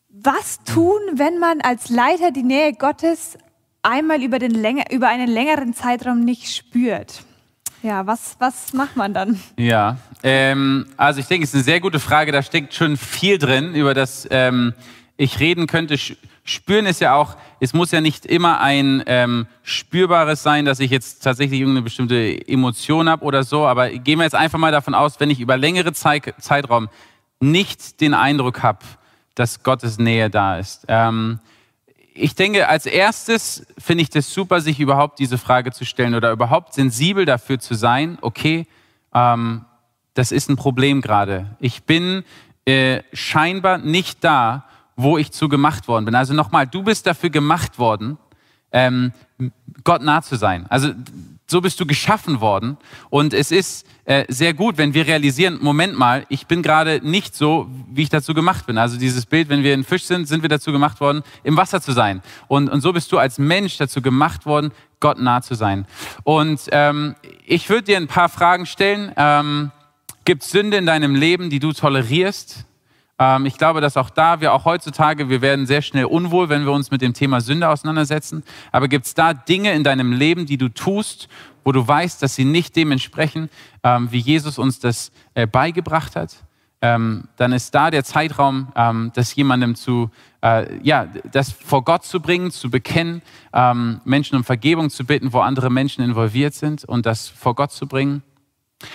[0.09, 3.39] Was tun, wenn man als Leiter die Nähe Gottes
[3.83, 7.23] einmal über, den Länger, über einen längeren Zeitraum nicht spürt?
[7.83, 9.41] Ja, was, was macht man dann?
[9.57, 12.33] Ja, ähm, also ich denke, es ist eine sehr gute Frage.
[12.33, 14.75] Da steckt schon viel drin, über das ähm,
[15.17, 15.97] ich reden könnte.
[16.49, 20.91] Spüren ist ja auch, es muss ja nicht immer ein ähm, spürbares sein, dass ich
[20.91, 24.95] jetzt tatsächlich irgendeine bestimmte Emotion habe oder so, aber gehen wir jetzt einfach mal davon
[24.95, 26.89] aus, wenn ich über längere Zeit, Zeitraum
[27.39, 28.79] nicht den Eindruck habe,
[29.35, 30.87] dass Gottes Nähe da ist.
[30.89, 31.39] Ähm,
[32.15, 36.33] ich denke, als erstes finde ich das super, sich überhaupt diese Frage zu stellen oder
[36.33, 38.67] überhaupt sensibel dafür zu sein, okay,
[39.13, 39.67] ähm,
[40.15, 41.57] das ist ein Problem gerade.
[41.61, 42.25] Ich bin
[42.65, 44.65] äh, scheinbar nicht da,
[44.99, 46.15] wo ich zu gemacht worden bin.
[46.17, 48.19] Also nochmal, du bist dafür gemacht worden,
[48.73, 49.13] ähm,
[49.85, 50.67] Gott nah zu sein.
[50.69, 50.93] Also
[51.47, 52.77] so bist du geschaffen worden.
[53.09, 57.37] Und es ist äh, sehr gut, wenn wir realisieren, Moment mal, ich bin gerade nicht
[57.37, 58.77] so, wie ich dazu gemacht bin.
[58.77, 61.81] Also dieses Bild, wenn wir ein Fisch sind, sind wir dazu gemacht worden, im Wasser
[61.81, 62.21] zu sein.
[62.49, 65.87] Und, und so bist du als Mensch dazu gemacht worden, Gott nah zu sein.
[66.25, 67.15] Und ähm,
[67.47, 69.13] ich würde dir ein paar Fragen stellen.
[69.17, 69.71] Ähm,
[70.25, 72.65] Gibt es Sünde in deinem Leben, die du tolerierst?
[73.19, 76.65] Ähm, ich glaube, dass auch da wir auch heutzutage, wir werden sehr schnell unwohl, wenn
[76.65, 78.45] wir uns mit dem Thema Sünde auseinandersetzen.
[78.73, 81.29] Aber gibt es da Dinge in deinem Leben, die du tust,
[81.65, 83.51] wo du weißt, dass sie nicht dem entsprechen,
[83.83, 86.45] ähm, wie Jesus uns das äh, beigebracht hat?
[86.81, 88.69] Ähm, dann ist da der Zeitraum,
[89.13, 93.21] das jemandem zu, äh, ja, das vor Gott zu bringen, zu bekennen,
[94.05, 97.89] Menschen um Vergebung zu bitten, wo andere Menschen involviert sind und das vor Gott zu
[97.89, 98.23] bringen.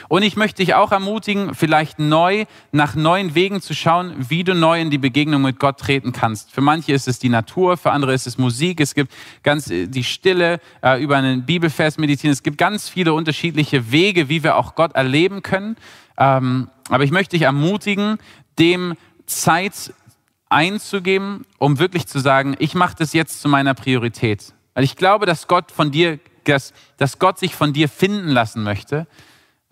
[0.08, 4.56] Und ich möchte dich auch ermutigen, vielleicht neu nach neuen Wegen zu schauen, wie du
[4.56, 6.52] neu in die Begegnung mit Gott treten kannst.
[6.52, 9.12] Für manche ist es die Natur, für andere ist es Musik, es gibt
[9.44, 12.32] ganz äh, die Stille, äh, über einen Bibelvers meditieren.
[12.32, 15.76] Es gibt ganz viele unterschiedliche Wege, wie wir auch Gott erleben können.
[16.18, 18.20] Ähm, aber ich möchte dich ermutigen,
[18.58, 19.94] dem Zeit
[20.48, 24.54] einzugeben, um wirklich zu sagen, ich mache das jetzt zu meiner Priorität.
[24.76, 28.64] Weil ich glaube, dass Gott von dir, dass, dass Gott sich von dir finden lassen
[28.64, 29.08] möchte.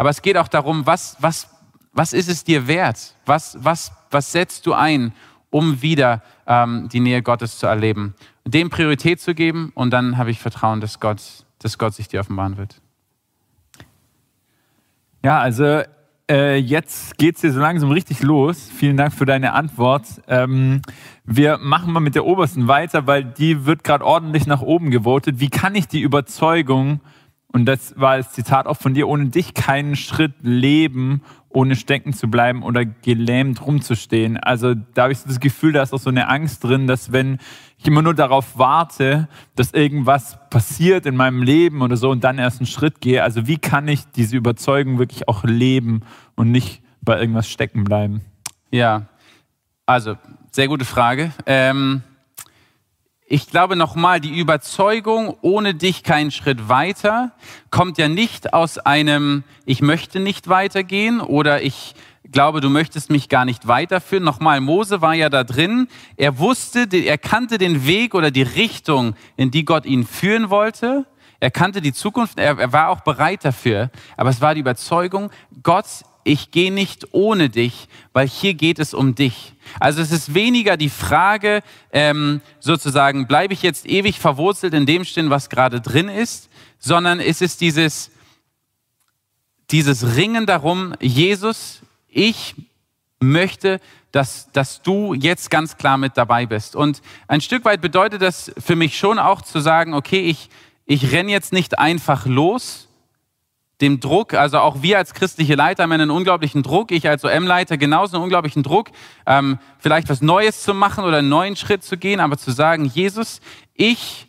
[0.02, 1.48] Aber es geht auch darum, was, was,
[1.94, 3.14] was ist es dir wert?
[3.28, 5.14] Was, was, was setzt du ein,
[5.52, 8.16] um wieder ähm, die Nähe Gottes zu erleben?
[8.44, 11.22] Dem Priorität zu geben und dann habe ich Vertrauen, dass Gott,
[11.60, 12.82] dass Gott sich dir offenbaren wird.
[15.24, 15.84] Ja, also
[16.28, 18.72] äh, jetzt geht es hier so langsam richtig los.
[18.76, 20.08] Vielen Dank für deine Antwort.
[20.28, 20.82] Ähm,
[21.26, 25.40] wir machen mal mit der obersten weiter, weil die wird gerade ordentlich nach oben gewotet.
[25.40, 27.02] Wie kann ich die Überzeugung
[27.54, 32.14] und das war das Zitat auch von dir, ohne dich keinen Schritt leben, ohne stecken
[32.14, 34.38] zu bleiben oder gelähmt rumzustehen.
[34.38, 37.12] Also da habe ich so das Gefühl, da ist auch so eine Angst drin, dass
[37.12, 37.40] wenn
[37.78, 42.38] ich immer nur darauf warte, dass irgendwas passiert in meinem Leben oder so und dann
[42.38, 46.02] erst einen Schritt gehe, also wie kann ich diese Überzeugung wirklich auch leben
[46.36, 48.22] und nicht bei irgendwas stecken bleiben?
[48.70, 49.08] Ja,
[49.86, 50.16] also
[50.52, 51.32] sehr gute Frage.
[51.46, 52.04] Ähm
[53.32, 57.32] ich glaube nochmal, die Überzeugung, ohne dich keinen Schritt weiter,
[57.70, 61.96] kommt ja nicht aus einem, ich möchte nicht weitergehen oder ich
[62.30, 64.26] glaube, du möchtest mich gar nicht weiterführen.
[64.26, 65.88] Nochmal, Mose war ja da drin.
[66.18, 71.06] Er wusste, er kannte den Weg oder die Richtung, in die Gott ihn führen wollte.
[71.40, 73.92] Er kannte die Zukunft, er, war auch bereit dafür.
[74.18, 75.32] Aber es war die Überzeugung,
[75.64, 75.86] Gott
[76.24, 79.54] ich gehe nicht ohne dich, weil hier geht es um dich.
[79.80, 85.06] Also es ist weniger die Frage, ähm, sozusagen, bleibe ich jetzt ewig verwurzelt in dem
[85.06, 88.12] stehen, was gerade drin ist, sondern es ist dieses,
[89.72, 92.56] dieses Ringen darum, Jesus, ich
[93.20, 93.80] möchte,
[94.12, 96.76] dass, dass du jetzt ganz klar mit dabei bist.
[96.76, 100.50] Und ein Stück weit bedeutet das für mich schon auch zu sagen, okay, ich,
[100.86, 102.90] ich renne jetzt nicht einfach los,
[103.82, 107.78] dem Druck, also auch wir als christliche Leiter haben einen unglaublichen Druck, ich als OM-Leiter
[107.78, 108.90] genauso einen unglaublichen Druck,
[109.26, 112.86] ähm, vielleicht was Neues zu machen oder einen neuen Schritt zu gehen, aber zu sagen,
[112.86, 113.42] Jesus,
[113.74, 114.28] ich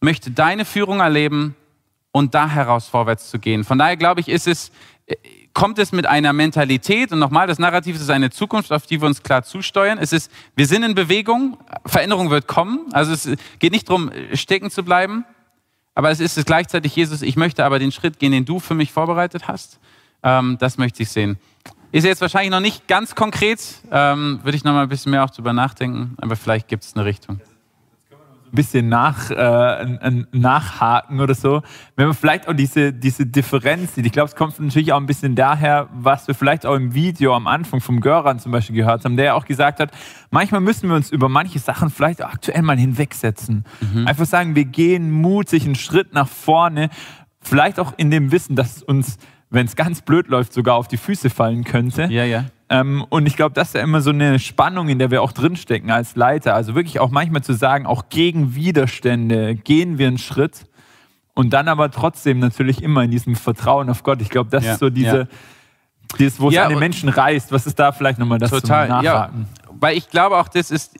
[0.00, 1.54] möchte deine Führung erleben
[2.10, 3.64] und da heraus vorwärts zu gehen.
[3.64, 4.70] Von daher glaube ich, ist es,
[5.06, 5.16] äh,
[5.54, 9.06] kommt es mit einer Mentalität und nochmal, das Narrativ ist eine Zukunft, auf die wir
[9.06, 9.98] uns klar zusteuern.
[9.98, 11.56] Es ist, wir sind in Bewegung,
[11.86, 15.24] Veränderung wird kommen, also es geht nicht darum, stecken zu bleiben,
[15.98, 18.74] aber es ist es gleichzeitig, Jesus, ich möchte aber den Schritt gehen, den du für
[18.74, 19.80] mich vorbereitet hast.
[20.22, 21.38] Ähm, das möchte ich sehen.
[21.90, 23.58] Ist jetzt wahrscheinlich noch nicht ganz konkret,
[23.90, 26.94] ähm, würde ich noch mal ein bisschen mehr auch drüber nachdenken, aber vielleicht gibt es
[26.94, 27.40] eine Richtung
[28.52, 31.62] ein bisschen nach, äh, nachhaken oder so.
[31.96, 34.06] Wenn wir vielleicht auch diese, diese Differenz sieht.
[34.06, 37.34] Ich glaube, es kommt natürlich auch ein bisschen daher, was wir vielleicht auch im Video
[37.34, 39.90] am Anfang vom Göran zum Beispiel gehört haben, der ja auch gesagt hat,
[40.30, 43.64] manchmal müssen wir uns über manche Sachen vielleicht auch aktuell mal hinwegsetzen.
[43.80, 44.06] Mhm.
[44.06, 46.90] Einfach sagen, wir gehen mutig einen Schritt nach vorne,
[47.40, 49.18] vielleicht auch in dem Wissen, dass es uns,
[49.50, 52.04] wenn es ganz blöd läuft, sogar auf die Füße fallen könnte.
[52.04, 52.44] Ja, ja.
[52.70, 55.32] Ähm, und ich glaube, das ist ja immer so eine Spannung, in der wir auch
[55.32, 56.54] drinstecken als Leiter.
[56.54, 60.66] Also wirklich auch manchmal zu sagen, auch gegen Widerstände gehen wir einen Schritt
[61.34, 64.20] und dann aber trotzdem natürlich immer in diesem Vertrauen auf Gott.
[64.20, 65.26] Ich glaube, das ja, ist so diese, ja.
[66.18, 67.52] dieses, wo es ja, an den Menschen reißt.
[67.52, 69.46] Was ist da vielleicht nochmal das total, zum Nachhaken?
[69.64, 70.98] Ja, weil ich glaube auch, das ist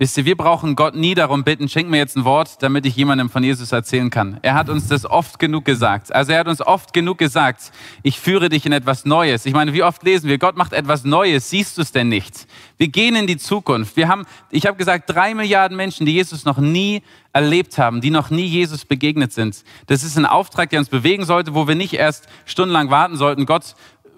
[0.00, 2.96] Wisst ihr, wir brauchen Gott nie darum bitten, schenk mir jetzt ein Wort, damit ich
[2.96, 4.38] jemandem von Jesus erzählen kann.
[4.40, 6.10] Er hat uns das oft genug gesagt.
[6.10, 7.70] Also er hat uns oft genug gesagt,
[8.02, 9.44] ich führe dich in etwas Neues.
[9.44, 12.46] Ich meine, wie oft lesen wir, Gott macht etwas Neues, siehst du es denn nicht?
[12.78, 13.94] Wir gehen in die Zukunft.
[13.98, 17.02] Wir haben, ich habe gesagt, drei Milliarden Menschen, die Jesus noch nie
[17.34, 19.62] erlebt haben, die noch nie Jesus begegnet sind.
[19.86, 23.44] Das ist ein Auftrag, der uns bewegen sollte, wo wir nicht erst stundenlang warten sollten,
[23.44, 23.74] Gott,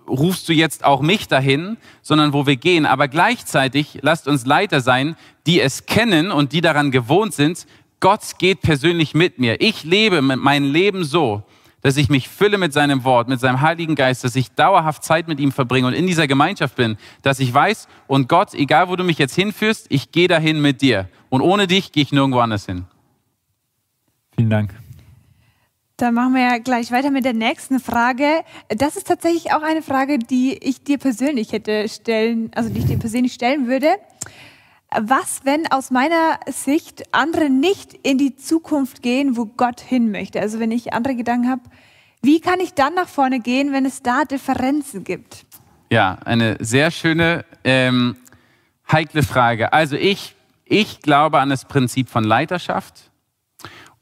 [0.08, 2.86] rufst du jetzt auch mich dahin, sondern wo wir gehen.
[2.86, 7.66] Aber gleichzeitig lasst uns Leiter sein, die es kennen und die daran gewohnt sind,
[8.00, 9.60] Gott geht persönlich mit mir.
[9.60, 11.44] Ich lebe mein Leben so,
[11.82, 15.28] dass ich mich fülle mit seinem Wort, mit seinem Heiligen Geist, dass ich dauerhaft Zeit
[15.28, 18.96] mit ihm verbringe und in dieser Gemeinschaft bin, dass ich weiß, und Gott, egal wo
[18.96, 21.08] du mich jetzt hinführst, ich gehe dahin mit dir.
[21.28, 22.86] Und ohne dich gehe ich nirgendwo anders hin.
[24.34, 24.81] Vielen Dank.
[26.02, 28.42] Dann machen wir ja gleich weiter mit der nächsten Frage.
[28.66, 32.86] Das ist tatsächlich auch eine Frage, die ich dir persönlich hätte stellen, also die ich
[32.86, 33.86] dir persönlich stellen würde.
[35.00, 40.40] Was, wenn aus meiner Sicht andere nicht in die Zukunft gehen, wo Gott hin möchte?
[40.40, 41.62] Also wenn ich andere Gedanken habe,
[42.20, 45.46] wie kann ich dann nach vorne gehen, wenn es da Differenzen gibt?
[45.88, 48.16] Ja, eine sehr schöne, ähm,
[48.90, 49.72] heikle Frage.
[49.72, 50.34] Also ich,
[50.64, 53.11] ich glaube an das Prinzip von Leiterschaft.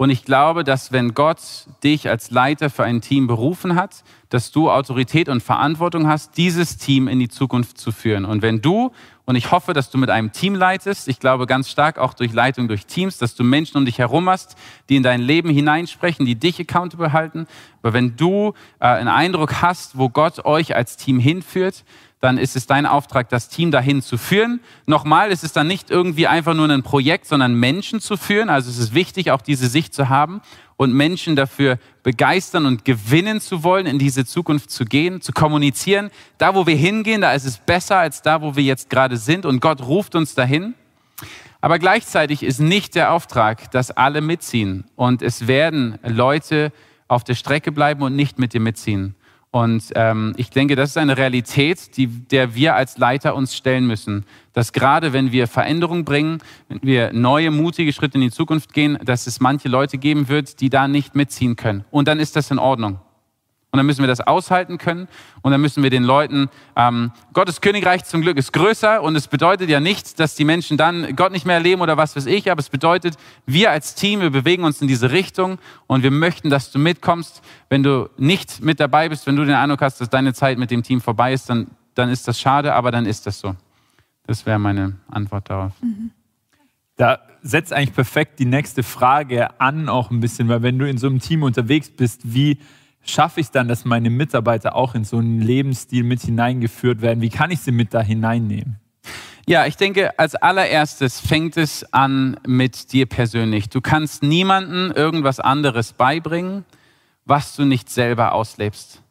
[0.00, 1.40] Und ich glaube, dass wenn Gott
[1.84, 6.78] dich als Leiter für ein Team berufen hat, dass du Autorität und Verantwortung hast, dieses
[6.78, 8.24] Team in die Zukunft zu führen.
[8.24, 8.92] Und wenn du,
[9.26, 12.32] und ich hoffe, dass du mit einem Team leitest, ich glaube ganz stark auch durch
[12.32, 14.56] Leitung durch Teams, dass du Menschen um dich herum hast,
[14.88, 17.46] die in dein Leben hineinsprechen, die dich accountable halten.
[17.82, 21.84] Aber wenn du äh, einen Eindruck hast, wo Gott euch als Team hinführt,
[22.20, 24.60] dann ist es dein Auftrag, das Team dahin zu führen.
[24.86, 28.50] Nochmal, es ist dann nicht irgendwie einfach nur ein Projekt, sondern Menschen zu führen.
[28.50, 30.42] Also es ist wichtig, auch diese Sicht zu haben
[30.76, 36.10] und Menschen dafür begeistern und gewinnen zu wollen, in diese Zukunft zu gehen, zu kommunizieren.
[36.36, 39.46] Da, wo wir hingehen, da ist es besser als da, wo wir jetzt gerade sind
[39.46, 40.74] und Gott ruft uns dahin.
[41.62, 46.72] Aber gleichzeitig ist nicht der Auftrag, dass alle mitziehen und es werden Leute
[47.08, 49.14] auf der Strecke bleiben und nicht mit dir mitziehen.
[49.52, 53.86] Und ähm, ich denke, das ist eine Realität, die, der wir als Leiter uns stellen
[53.86, 54.24] müssen.
[54.52, 56.38] Dass gerade wenn wir Veränderung bringen,
[56.68, 60.60] wenn wir neue, mutige Schritte in die Zukunft gehen, dass es manche Leute geben wird,
[60.60, 61.84] die da nicht mitziehen können.
[61.90, 63.00] Und dann ist das in Ordnung.
[63.72, 65.06] Und dann müssen wir das aushalten können.
[65.42, 69.00] Und dann müssen wir den Leuten, ähm, Gottes Königreich zum Glück ist größer.
[69.00, 72.16] Und es bedeutet ja nicht, dass die Menschen dann Gott nicht mehr erleben oder was
[72.16, 72.50] weiß ich.
[72.50, 73.16] Aber es bedeutet,
[73.46, 75.58] wir als Team, wir bewegen uns in diese Richtung.
[75.86, 77.42] Und wir möchten, dass du mitkommst.
[77.68, 80.72] Wenn du nicht mit dabei bist, wenn du den Eindruck hast, dass deine Zeit mit
[80.72, 82.74] dem Team vorbei ist, dann, dann ist das schade.
[82.74, 83.54] Aber dann ist das so.
[84.26, 85.72] Das wäre meine Antwort darauf.
[85.80, 86.10] Mhm.
[86.96, 90.48] Da setzt eigentlich perfekt die nächste Frage an, auch ein bisschen.
[90.48, 92.58] Weil wenn du in so einem Team unterwegs bist, wie
[93.02, 97.20] schaffe ich es dann, dass meine Mitarbeiter auch in so einen Lebensstil mit hineingeführt werden?
[97.20, 98.80] Wie kann ich sie mit da hineinnehmen?
[99.46, 103.68] Ja, ich denke, als allererstes fängt es an mit dir persönlich.
[103.68, 106.64] Du kannst niemandem irgendwas anderes beibringen,
[107.24, 109.02] was du nicht selber auslebst.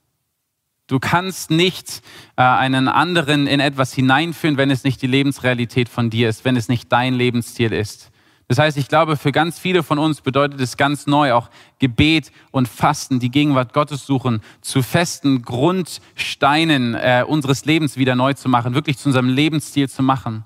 [0.87, 2.01] Du kannst nicht
[2.35, 6.55] äh, einen anderen in etwas hineinführen, wenn es nicht die Lebensrealität von dir ist, wenn
[6.55, 8.09] es nicht dein Lebensstil ist.
[8.49, 12.31] Das heißt, ich glaube, für ganz viele von uns bedeutet es ganz neu auch Gebet
[12.49, 18.49] und Fasten, die Gegenwart Gottes suchen, zu festen Grundsteinen äh, unseres Lebens wieder neu zu
[18.49, 20.45] machen, wirklich zu unserem Lebensstil zu machen.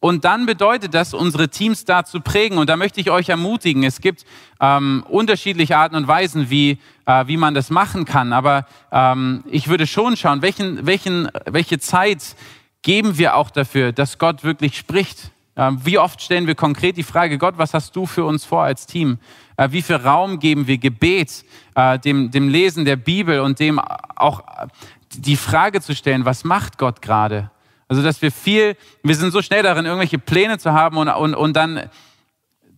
[0.00, 2.58] Und dann bedeutet das, unsere Teams da zu prägen.
[2.58, 3.84] Und da möchte ich euch ermutigen.
[3.84, 4.26] Es gibt
[4.60, 8.34] ähm, unterschiedliche Arten und Weisen, wie, äh, wie man das machen kann.
[8.34, 12.36] Aber ähm, ich würde schon schauen, welchen, welchen, welche Zeit
[12.82, 17.36] geben wir auch dafür, dass Gott wirklich spricht wie oft stellen wir konkret die Frage,
[17.36, 19.18] Gott, was hast du für uns vor als Team?
[19.56, 21.44] Äh, wie viel Raum geben wir Gebet,
[21.74, 24.42] äh, dem, dem Lesen der Bibel und dem auch
[25.12, 27.50] die Frage zu stellen, was macht Gott gerade?
[27.88, 31.34] Also, dass wir viel, wir sind so schnell darin, irgendwelche Pläne zu haben und, und,
[31.34, 31.90] und dann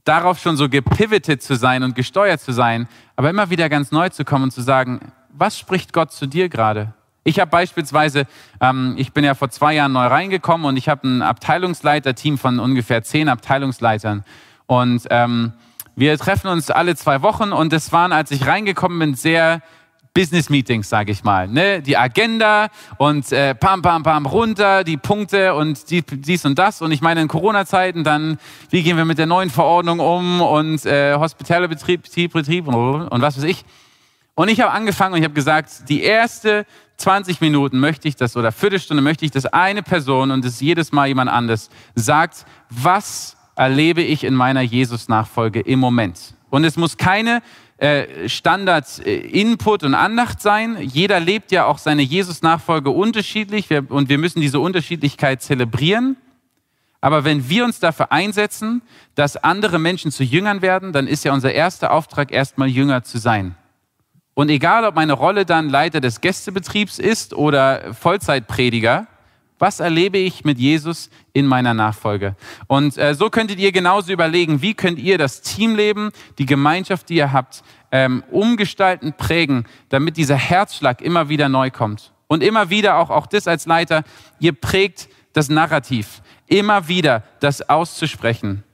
[0.05, 4.09] darauf schon so gepivotet zu sein und gesteuert zu sein, aber immer wieder ganz neu
[4.09, 6.95] zu kommen und zu sagen, was spricht Gott zu dir gerade?
[7.25, 8.27] Ich habe beispielsweise,
[8.61, 12.59] ähm, ich bin ja vor zwei Jahren neu reingekommen und ich habe ein Abteilungsleiterteam von
[12.59, 14.25] ungefähr zehn Abteilungsleitern.
[14.67, 15.53] Und ähm,
[15.95, 19.61] wir treffen uns alle zwei Wochen und es waren, als ich reingekommen bin, sehr
[20.15, 21.49] Business Meetings, sage ich mal.
[21.49, 21.81] Ne?
[21.81, 22.69] Die Agenda
[22.99, 26.83] und äh, pam, pam, pam, runter, die Punkte und die, dies und das.
[26.83, 28.39] Und ich meine, in Corona-Zeiten dann,
[28.71, 33.39] wie gehen wir mit der neuen Verordnung um und äh, Hospitalbetrieb Betrieb, Betrieb und, was
[33.39, 33.65] weiß ich.
[34.35, 36.67] Und ich habe angefangen und ich habe gesagt, die erste
[37.03, 40.93] 20 Minuten möchte ich das oder Viertelstunde möchte ich, dass eine Person und es jedes
[40.93, 46.35] Mal jemand anders sagt, was erlebe ich in meiner Jesus-Nachfolge im Moment.
[46.49, 47.43] Und es muss keine
[47.79, 50.77] äh, Standard-Input und Andacht sein.
[50.81, 56.17] Jeder lebt ja auch seine Jesus-Nachfolge unterschiedlich und wir müssen diese Unterschiedlichkeit zelebrieren.
[57.01, 58.81] Aber wenn wir uns dafür einsetzen,
[59.17, 63.19] dass andere Menschen zu Jüngern werden, dann ist ja unser erster Auftrag erstmal Jünger zu
[63.19, 63.57] sein.
[64.35, 69.07] Und egal, ob meine Rolle dann Leiter des Gästebetriebs ist oder Vollzeitprediger,
[69.59, 72.35] was erlebe ich mit Jesus in meiner Nachfolge?
[72.67, 77.17] Und äh, so könntet ihr genauso überlegen, wie könnt ihr das Teamleben, die Gemeinschaft, die
[77.17, 77.63] ihr habt,
[77.93, 82.13] ähm, umgestalten, prägen, damit dieser Herzschlag immer wieder neu kommt.
[82.27, 84.03] Und immer wieder, auch, auch das als Leiter,
[84.41, 88.65] ihr prägt das Narrativ, immer wieder das auszusprechen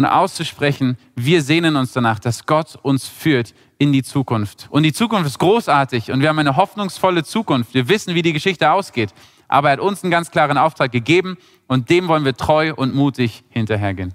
[0.00, 4.66] und auszusprechen, wir sehnen uns danach, dass Gott uns führt in die Zukunft.
[4.70, 7.74] Und die Zukunft ist großartig und wir haben eine hoffnungsvolle Zukunft.
[7.74, 9.12] Wir wissen, wie die Geschichte ausgeht.
[9.46, 11.36] Aber er hat uns einen ganz klaren Auftrag gegeben
[11.66, 14.14] und dem wollen wir treu und mutig hinterhergehen.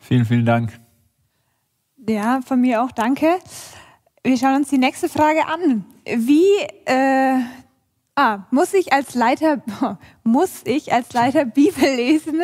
[0.00, 0.80] Vielen, vielen Dank.
[2.08, 3.38] Ja, von mir auch, danke.
[4.24, 5.84] Wir schauen uns die nächste Frage an.
[6.04, 6.42] Wie
[6.86, 7.38] äh,
[8.16, 9.62] ah, muss ich als Leiter
[10.24, 12.42] muss ich als Leiter Bibel lesen,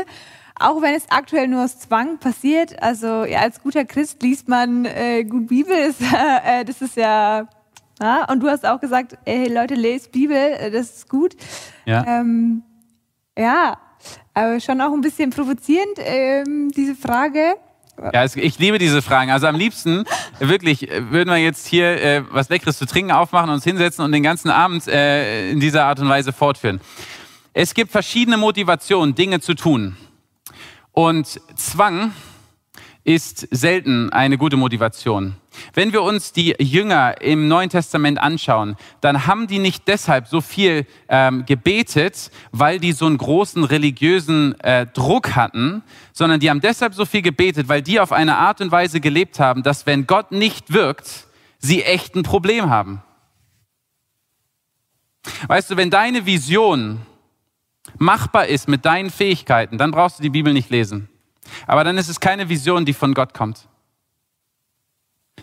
[0.59, 2.83] auch wenn es aktuell nur aus Zwang passiert?
[2.83, 5.75] Also ja, als guter Christ liest man äh, gut Bibel.
[5.75, 6.01] Ist,
[6.45, 7.49] äh, das ist ja
[8.01, 11.35] ja, und du hast auch gesagt, hey Leute, lest Bibel, äh, das ist gut.
[11.87, 12.05] Ja.
[12.07, 12.63] Ähm,
[13.39, 13.79] ja,
[14.35, 17.55] aber schon auch ein bisschen provozierend, ähm, diese Frage.
[18.13, 19.31] Ja, es, ich liebe diese Fragen.
[19.31, 20.05] Also am liebsten,
[20.39, 24.13] wirklich, äh, würden wir jetzt hier äh, was Leckeres zu trinken aufmachen, uns hinsetzen und
[24.13, 26.81] den ganzen Abend äh, in dieser Art und Weise fortführen.
[27.55, 29.97] Es gibt verschiedene Motivationen, Dinge zu tun.
[30.99, 32.13] Und Zwang
[33.05, 35.37] ist selten eine gute Motivation.
[35.75, 40.41] Wenn wir uns die Jünger im Neuen Testament anschauen, dann haben die nicht deshalb so
[40.41, 45.83] viel ähm, gebetet, weil die so einen großen religiösen äh, Druck hatten,
[46.15, 49.39] sondern die haben deshalb so viel gebetet, weil die auf eine Art und Weise gelebt
[49.39, 51.27] haben, dass wenn Gott nicht wirkt,
[51.59, 53.03] sie echt ein Problem haben.
[55.47, 57.03] Weißt du, wenn deine Vision
[57.99, 61.09] machbar ist mit deinen Fähigkeiten, dann brauchst du die Bibel nicht lesen.
[61.67, 63.69] Aber dann ist es keine Vision, die von Gott kommt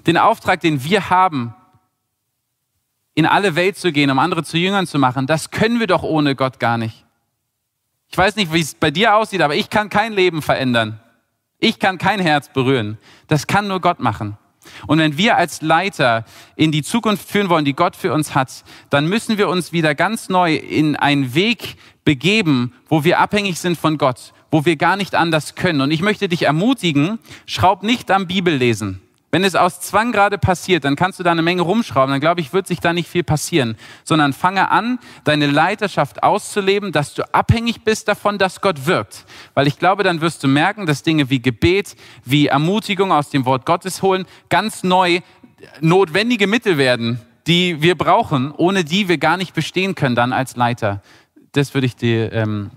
[0.05, 1.53] den Auftrag, den wir haben,
[3.15, 6.03] in alle Welt zu gehen, um andere zu Jüngern zu machen, das können wir doch
[6.03, 7.05] ohne Gott gar nicht.
[8.09, 10.99] Ich weiß nicht, wie es bei dir aussieht, aber ich kann kein Leben verändern.
[11.59, 12.97] Ich kann kein Herz berühren.
[13.27, 14.37] Das kann nur Gott machen.
[14.87, 16.25] Und wenn wir als Leiter
[16.55, 19.93] in die Zukunft führen wollen, die Gott für uns hat, dann müssen wir uns wieder
[19.93, 21.75] ganz neu in einen Weg
[22.05, 25.81] begeben, wo wir abhängig sind von Gott, wo wir gar nicht anders können.
[25.81, 29.01] Und ich möchte dich ermutigen, schraub nicht am Bibellesen.
[29.33, 32.11] Wenn es aus Zwang gerade passiert, dann kannst du da eine Menge rumschrauben.
[32.11, 33.77] Dann glaube ich, wird sich da nicht viel passieren.
[34.03, 39.25] Sondern fange an, deine Leiterschaft auszuleben, dass du abhängig bist davon, dass Gott wirkt.
[39.55, 43.45] Weil ich glaube, dann wirst du merken, dass Dinge wie Gebet, wie Ermutigung aus dem
[43.45, 45.21] Wort Gottes holen, ganz neu
[45.81, 50.55] notwendige Mittel werden, die wir brauchen, ohne die wir gar nicht bestehen können dann als
[50.55, 51.01] Leiter.
[51.53, 52.71] Das würde ich dir ähm,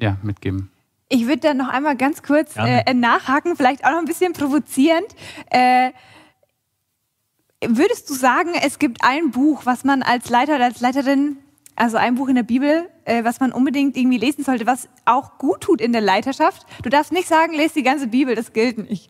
[0.00, 0.70] ja, mitgeben.
[1.08, 5.06] Ich würde da noch einmal ganz kurz äh, nachhaken, vielleicht auch noch ein bisschen provozierend.
[5.50, 5.92] Äh,
[7.64, 11.38] würdest du sagen, es gibt ein Buch, was man als Leiter oder als Leiterin,
[11.76, 15.38] also ein Buch in der Bibel, äh, was man unbedingt irgendwie lesen sollte, was auch
[15.38, 16.66] gut tut in der Leiterschaft?
[16.82, 19.08] Du darfst nicht sagen, lese die ganze Bibel, das gilt nicht.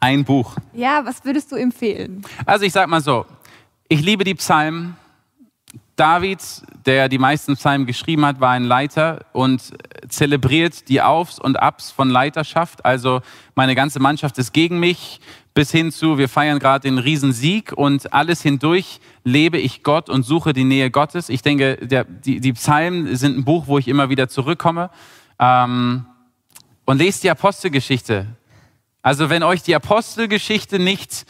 [0.00, 0.56] Ein Buch.
[0.72, 2.22] Ja, was würdest du empfehlen?
[2.46, 3.26] Also ich sag mal so,
[3.88, 4.96] ich liebe die Psalmen.
[5.98, 6.40] David,
[6.86, 9.72] der die meisten Psalmen geschrieben hat, war ein Leiter und
[10.08, 12.84] zelebriert die Aufs und Abs von Leiterschaft.
[12.84, 13.20] Also
[13.56, 15.20] meine ganze Mannschaft ist gegen mich,
[15.54, 20.22] bis hin zu, wir feiern gerade den Riesensieg und alles hindurch lebe ich Gott und
[20.22, 21.28] suche die Nähe Gottes.
[21.28, 24.90] Ich denke, der, die, die Psalmen sind ein Buch, wo ich immer wieder zurückkomme.
[25.40, 26.06] Ähm,
[26.84, 28.26] und lest die Apostelgeschichte.
[29.02, 31.26] Also wenn euch die Apostelgeschichte nicht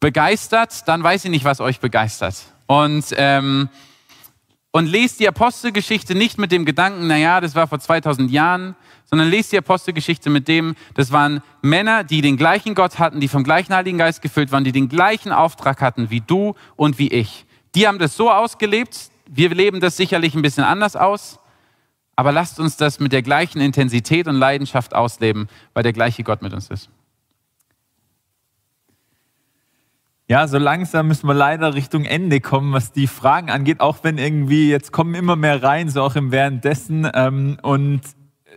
[0.00, 2.34] begeistert, dann weiß ich nicht, was euch begeistert.
[2.66, 3.70] Und ähm,
[4.72, 9.28] und lest die Apostelgeschichte nicht mit dem Gedanken, naja, das war vor 2000 Jahren, sondern
[9.28, 13.44] lest die Apostelgeschichte mit dem, das waren Männer, die den gleichen Gott hatten, die vom
[13.44, 17.44] gleichen Heiligen Geist gefüllt waren, die den gleichen Auftrag hatten wie du und wie ich.
[17.74, 21.38] Die haben das so ausgelebt, wir leben das sicherlich ein bisschen anders aus,
[22.16, 26.40] aber lasst uns das mit der gleichen Intensität und Leidenschaft ausleben, weil der gleiche Gott
[26.40, 26.88] mit uns ist.
[30.32, 34.16] Ja, so langsam müssen wir leider Richtung Ende kommen, was die Fragen angeht, auch wenn
[34.16, 37.06] irgendwie jetzt kommen immer mehr rein, so auch im Währenddessen.
[37.12, 38.00] Ähm, und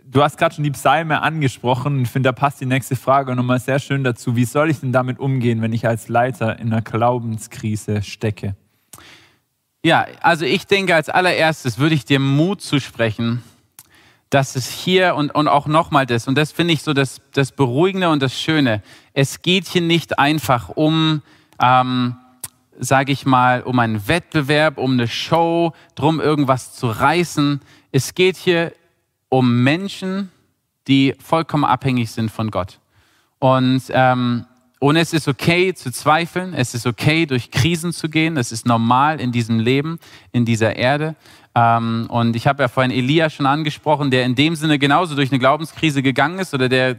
[0.02, 2.00] du hast gerade schon die Psalme angesprochen.
[2.00, 4.36] Ich finde, da passt die nächste Frage nochmal sehr schön dazu.
[4.36, 8.56] Wie soll ich denn damit umgehen, wenn ich als Leiter in einer Glaubenskrise stecke?
[9.84, 13.42] Ja, also ich denke, als allererstes würde ich dir Mut zusprechen,
[14.30, 17.52] dass es hier und, und auch nochmal das, und das finde ich so das, das
[17.52, 21.20] Beruhigende und das Schöne, es geht hier nicht einfach um
[21.60, 22.16] ähm,
[22.78, 27.60] sage ich mal, um einen Wettbewerb, um eine Show, drum irgendwas zu reißen.
[27.92, 28.72] Es geht hier
[29.28, 30.30] um Menschen,
[30.88, 32.78] die vollkommen abhängig sind von Gott.
[33.38, 34.46] Und, ähm,
[34.78, 38.66] und es ist okay zu zweifeln, es ist okay durch Krisen zu gehen, es ist
[38.66, 39.98] normal in diesem Leben,
[40.32, 41.16] in dieser Erde.
[41.54, 45.30] Ähm, und ich habe ja vorhin Elia schon angesprochen, der in dem Sinne genauso durch
[45.32, 46.96] eine Glaubenskrise gegangen ist oder der,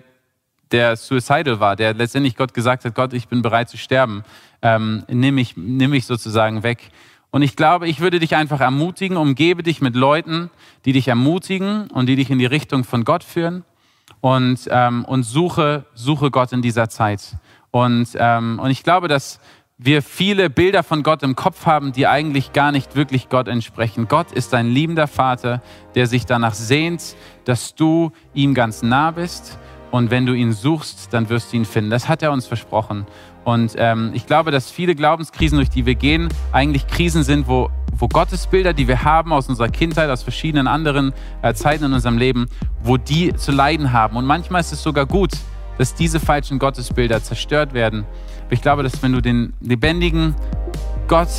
[0.71, 4.23] der suicidal war, der letztendlich Gott gesagt hat, Gott, ich bin bereit zu sterben
[4.61, 6.89] ähm, nimm, mich, nimm mich sozusagen weg.
[7.29, 10.49] Und ich glaube, ich würde dich einfach ermutigen, umgebe dich mit Leuten,
[10.85, 13.63] die dich ermutigen und die dich in die Richtung von Gott führen
[14.21, 17.35] und, ähm, und suche, suche Gott in dieser Zeit.
[17.71, 19.39] Und, ähm, und ich glaube, dass
[19.77, 24.07] wir viele Bilder von Gott im Kopf haben, die eigentlich gar nicht wirklich Gott entsprechen.
[24.07, 25.61] Gott ist ein liebender Vater,
[25.93, 27.15] der sich danach sehnt,
[27.45, 29.59] dass du ihm ganz nah bist
[29.91, 31.89] Und wenn du ihn suchst, dann wirst du ihn finden.
[31.89, 33.05] Das hat er uns versprochen.
[33.43, 37.69] Und ähm, ich glaube, dass viele Glaubenskrisen, durch die wir gehen, eigentlich Krisen sind, wo,
[37.97, 42.17] wo Gottesbilder, die wir haben aus unserer Kindheit, aus verschiedenen anderen äh, Zeiten in unserem
[42.17, 42.47] Leben,
[42.83, 44.17] wo die zu leiden haben.
[44.17, 45.31] Und manchmal ist es sogar gut,
[45.77, 48.05] dass diese falschen Gottesbilder zerstört werden.
[48.45, 50.35] Aber ich glaube, dass wenn du den lebendigen
[51.07, 51.29] Gott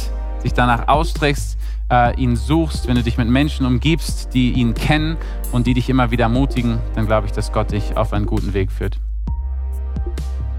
[0.43, 1.59] dich danach ausstreckst,
[1.91, 5.17] äh, ihn suchst, wenn du dich mit Menschen umgibst, die ihn kennen
[5.53, 8.55] und die dich immer wieder ermutigen, dann glaube ich, dass Gott dich auf einen guten
[8.55, 9.01] Weg führt.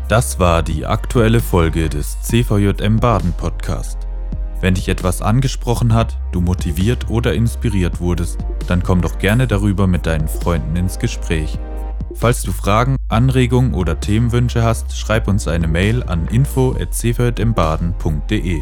[0.08, 4.10] Das war die aktuelle Folge des CVJM Baden Podcast.
[4.62, 9.88] Wenn dich etwas angesprochen hat, du motiviert oder inspiriert wurdest, dann komm doch gerne darüber
[9.88, 11.58] mit deinen Freunden ins Gespräch.
[12.16, 18.62] Falls du Fragen, Anregungen oder Themenwünsche hast, schreib uns eine Mail an info@cvjmbaden.de.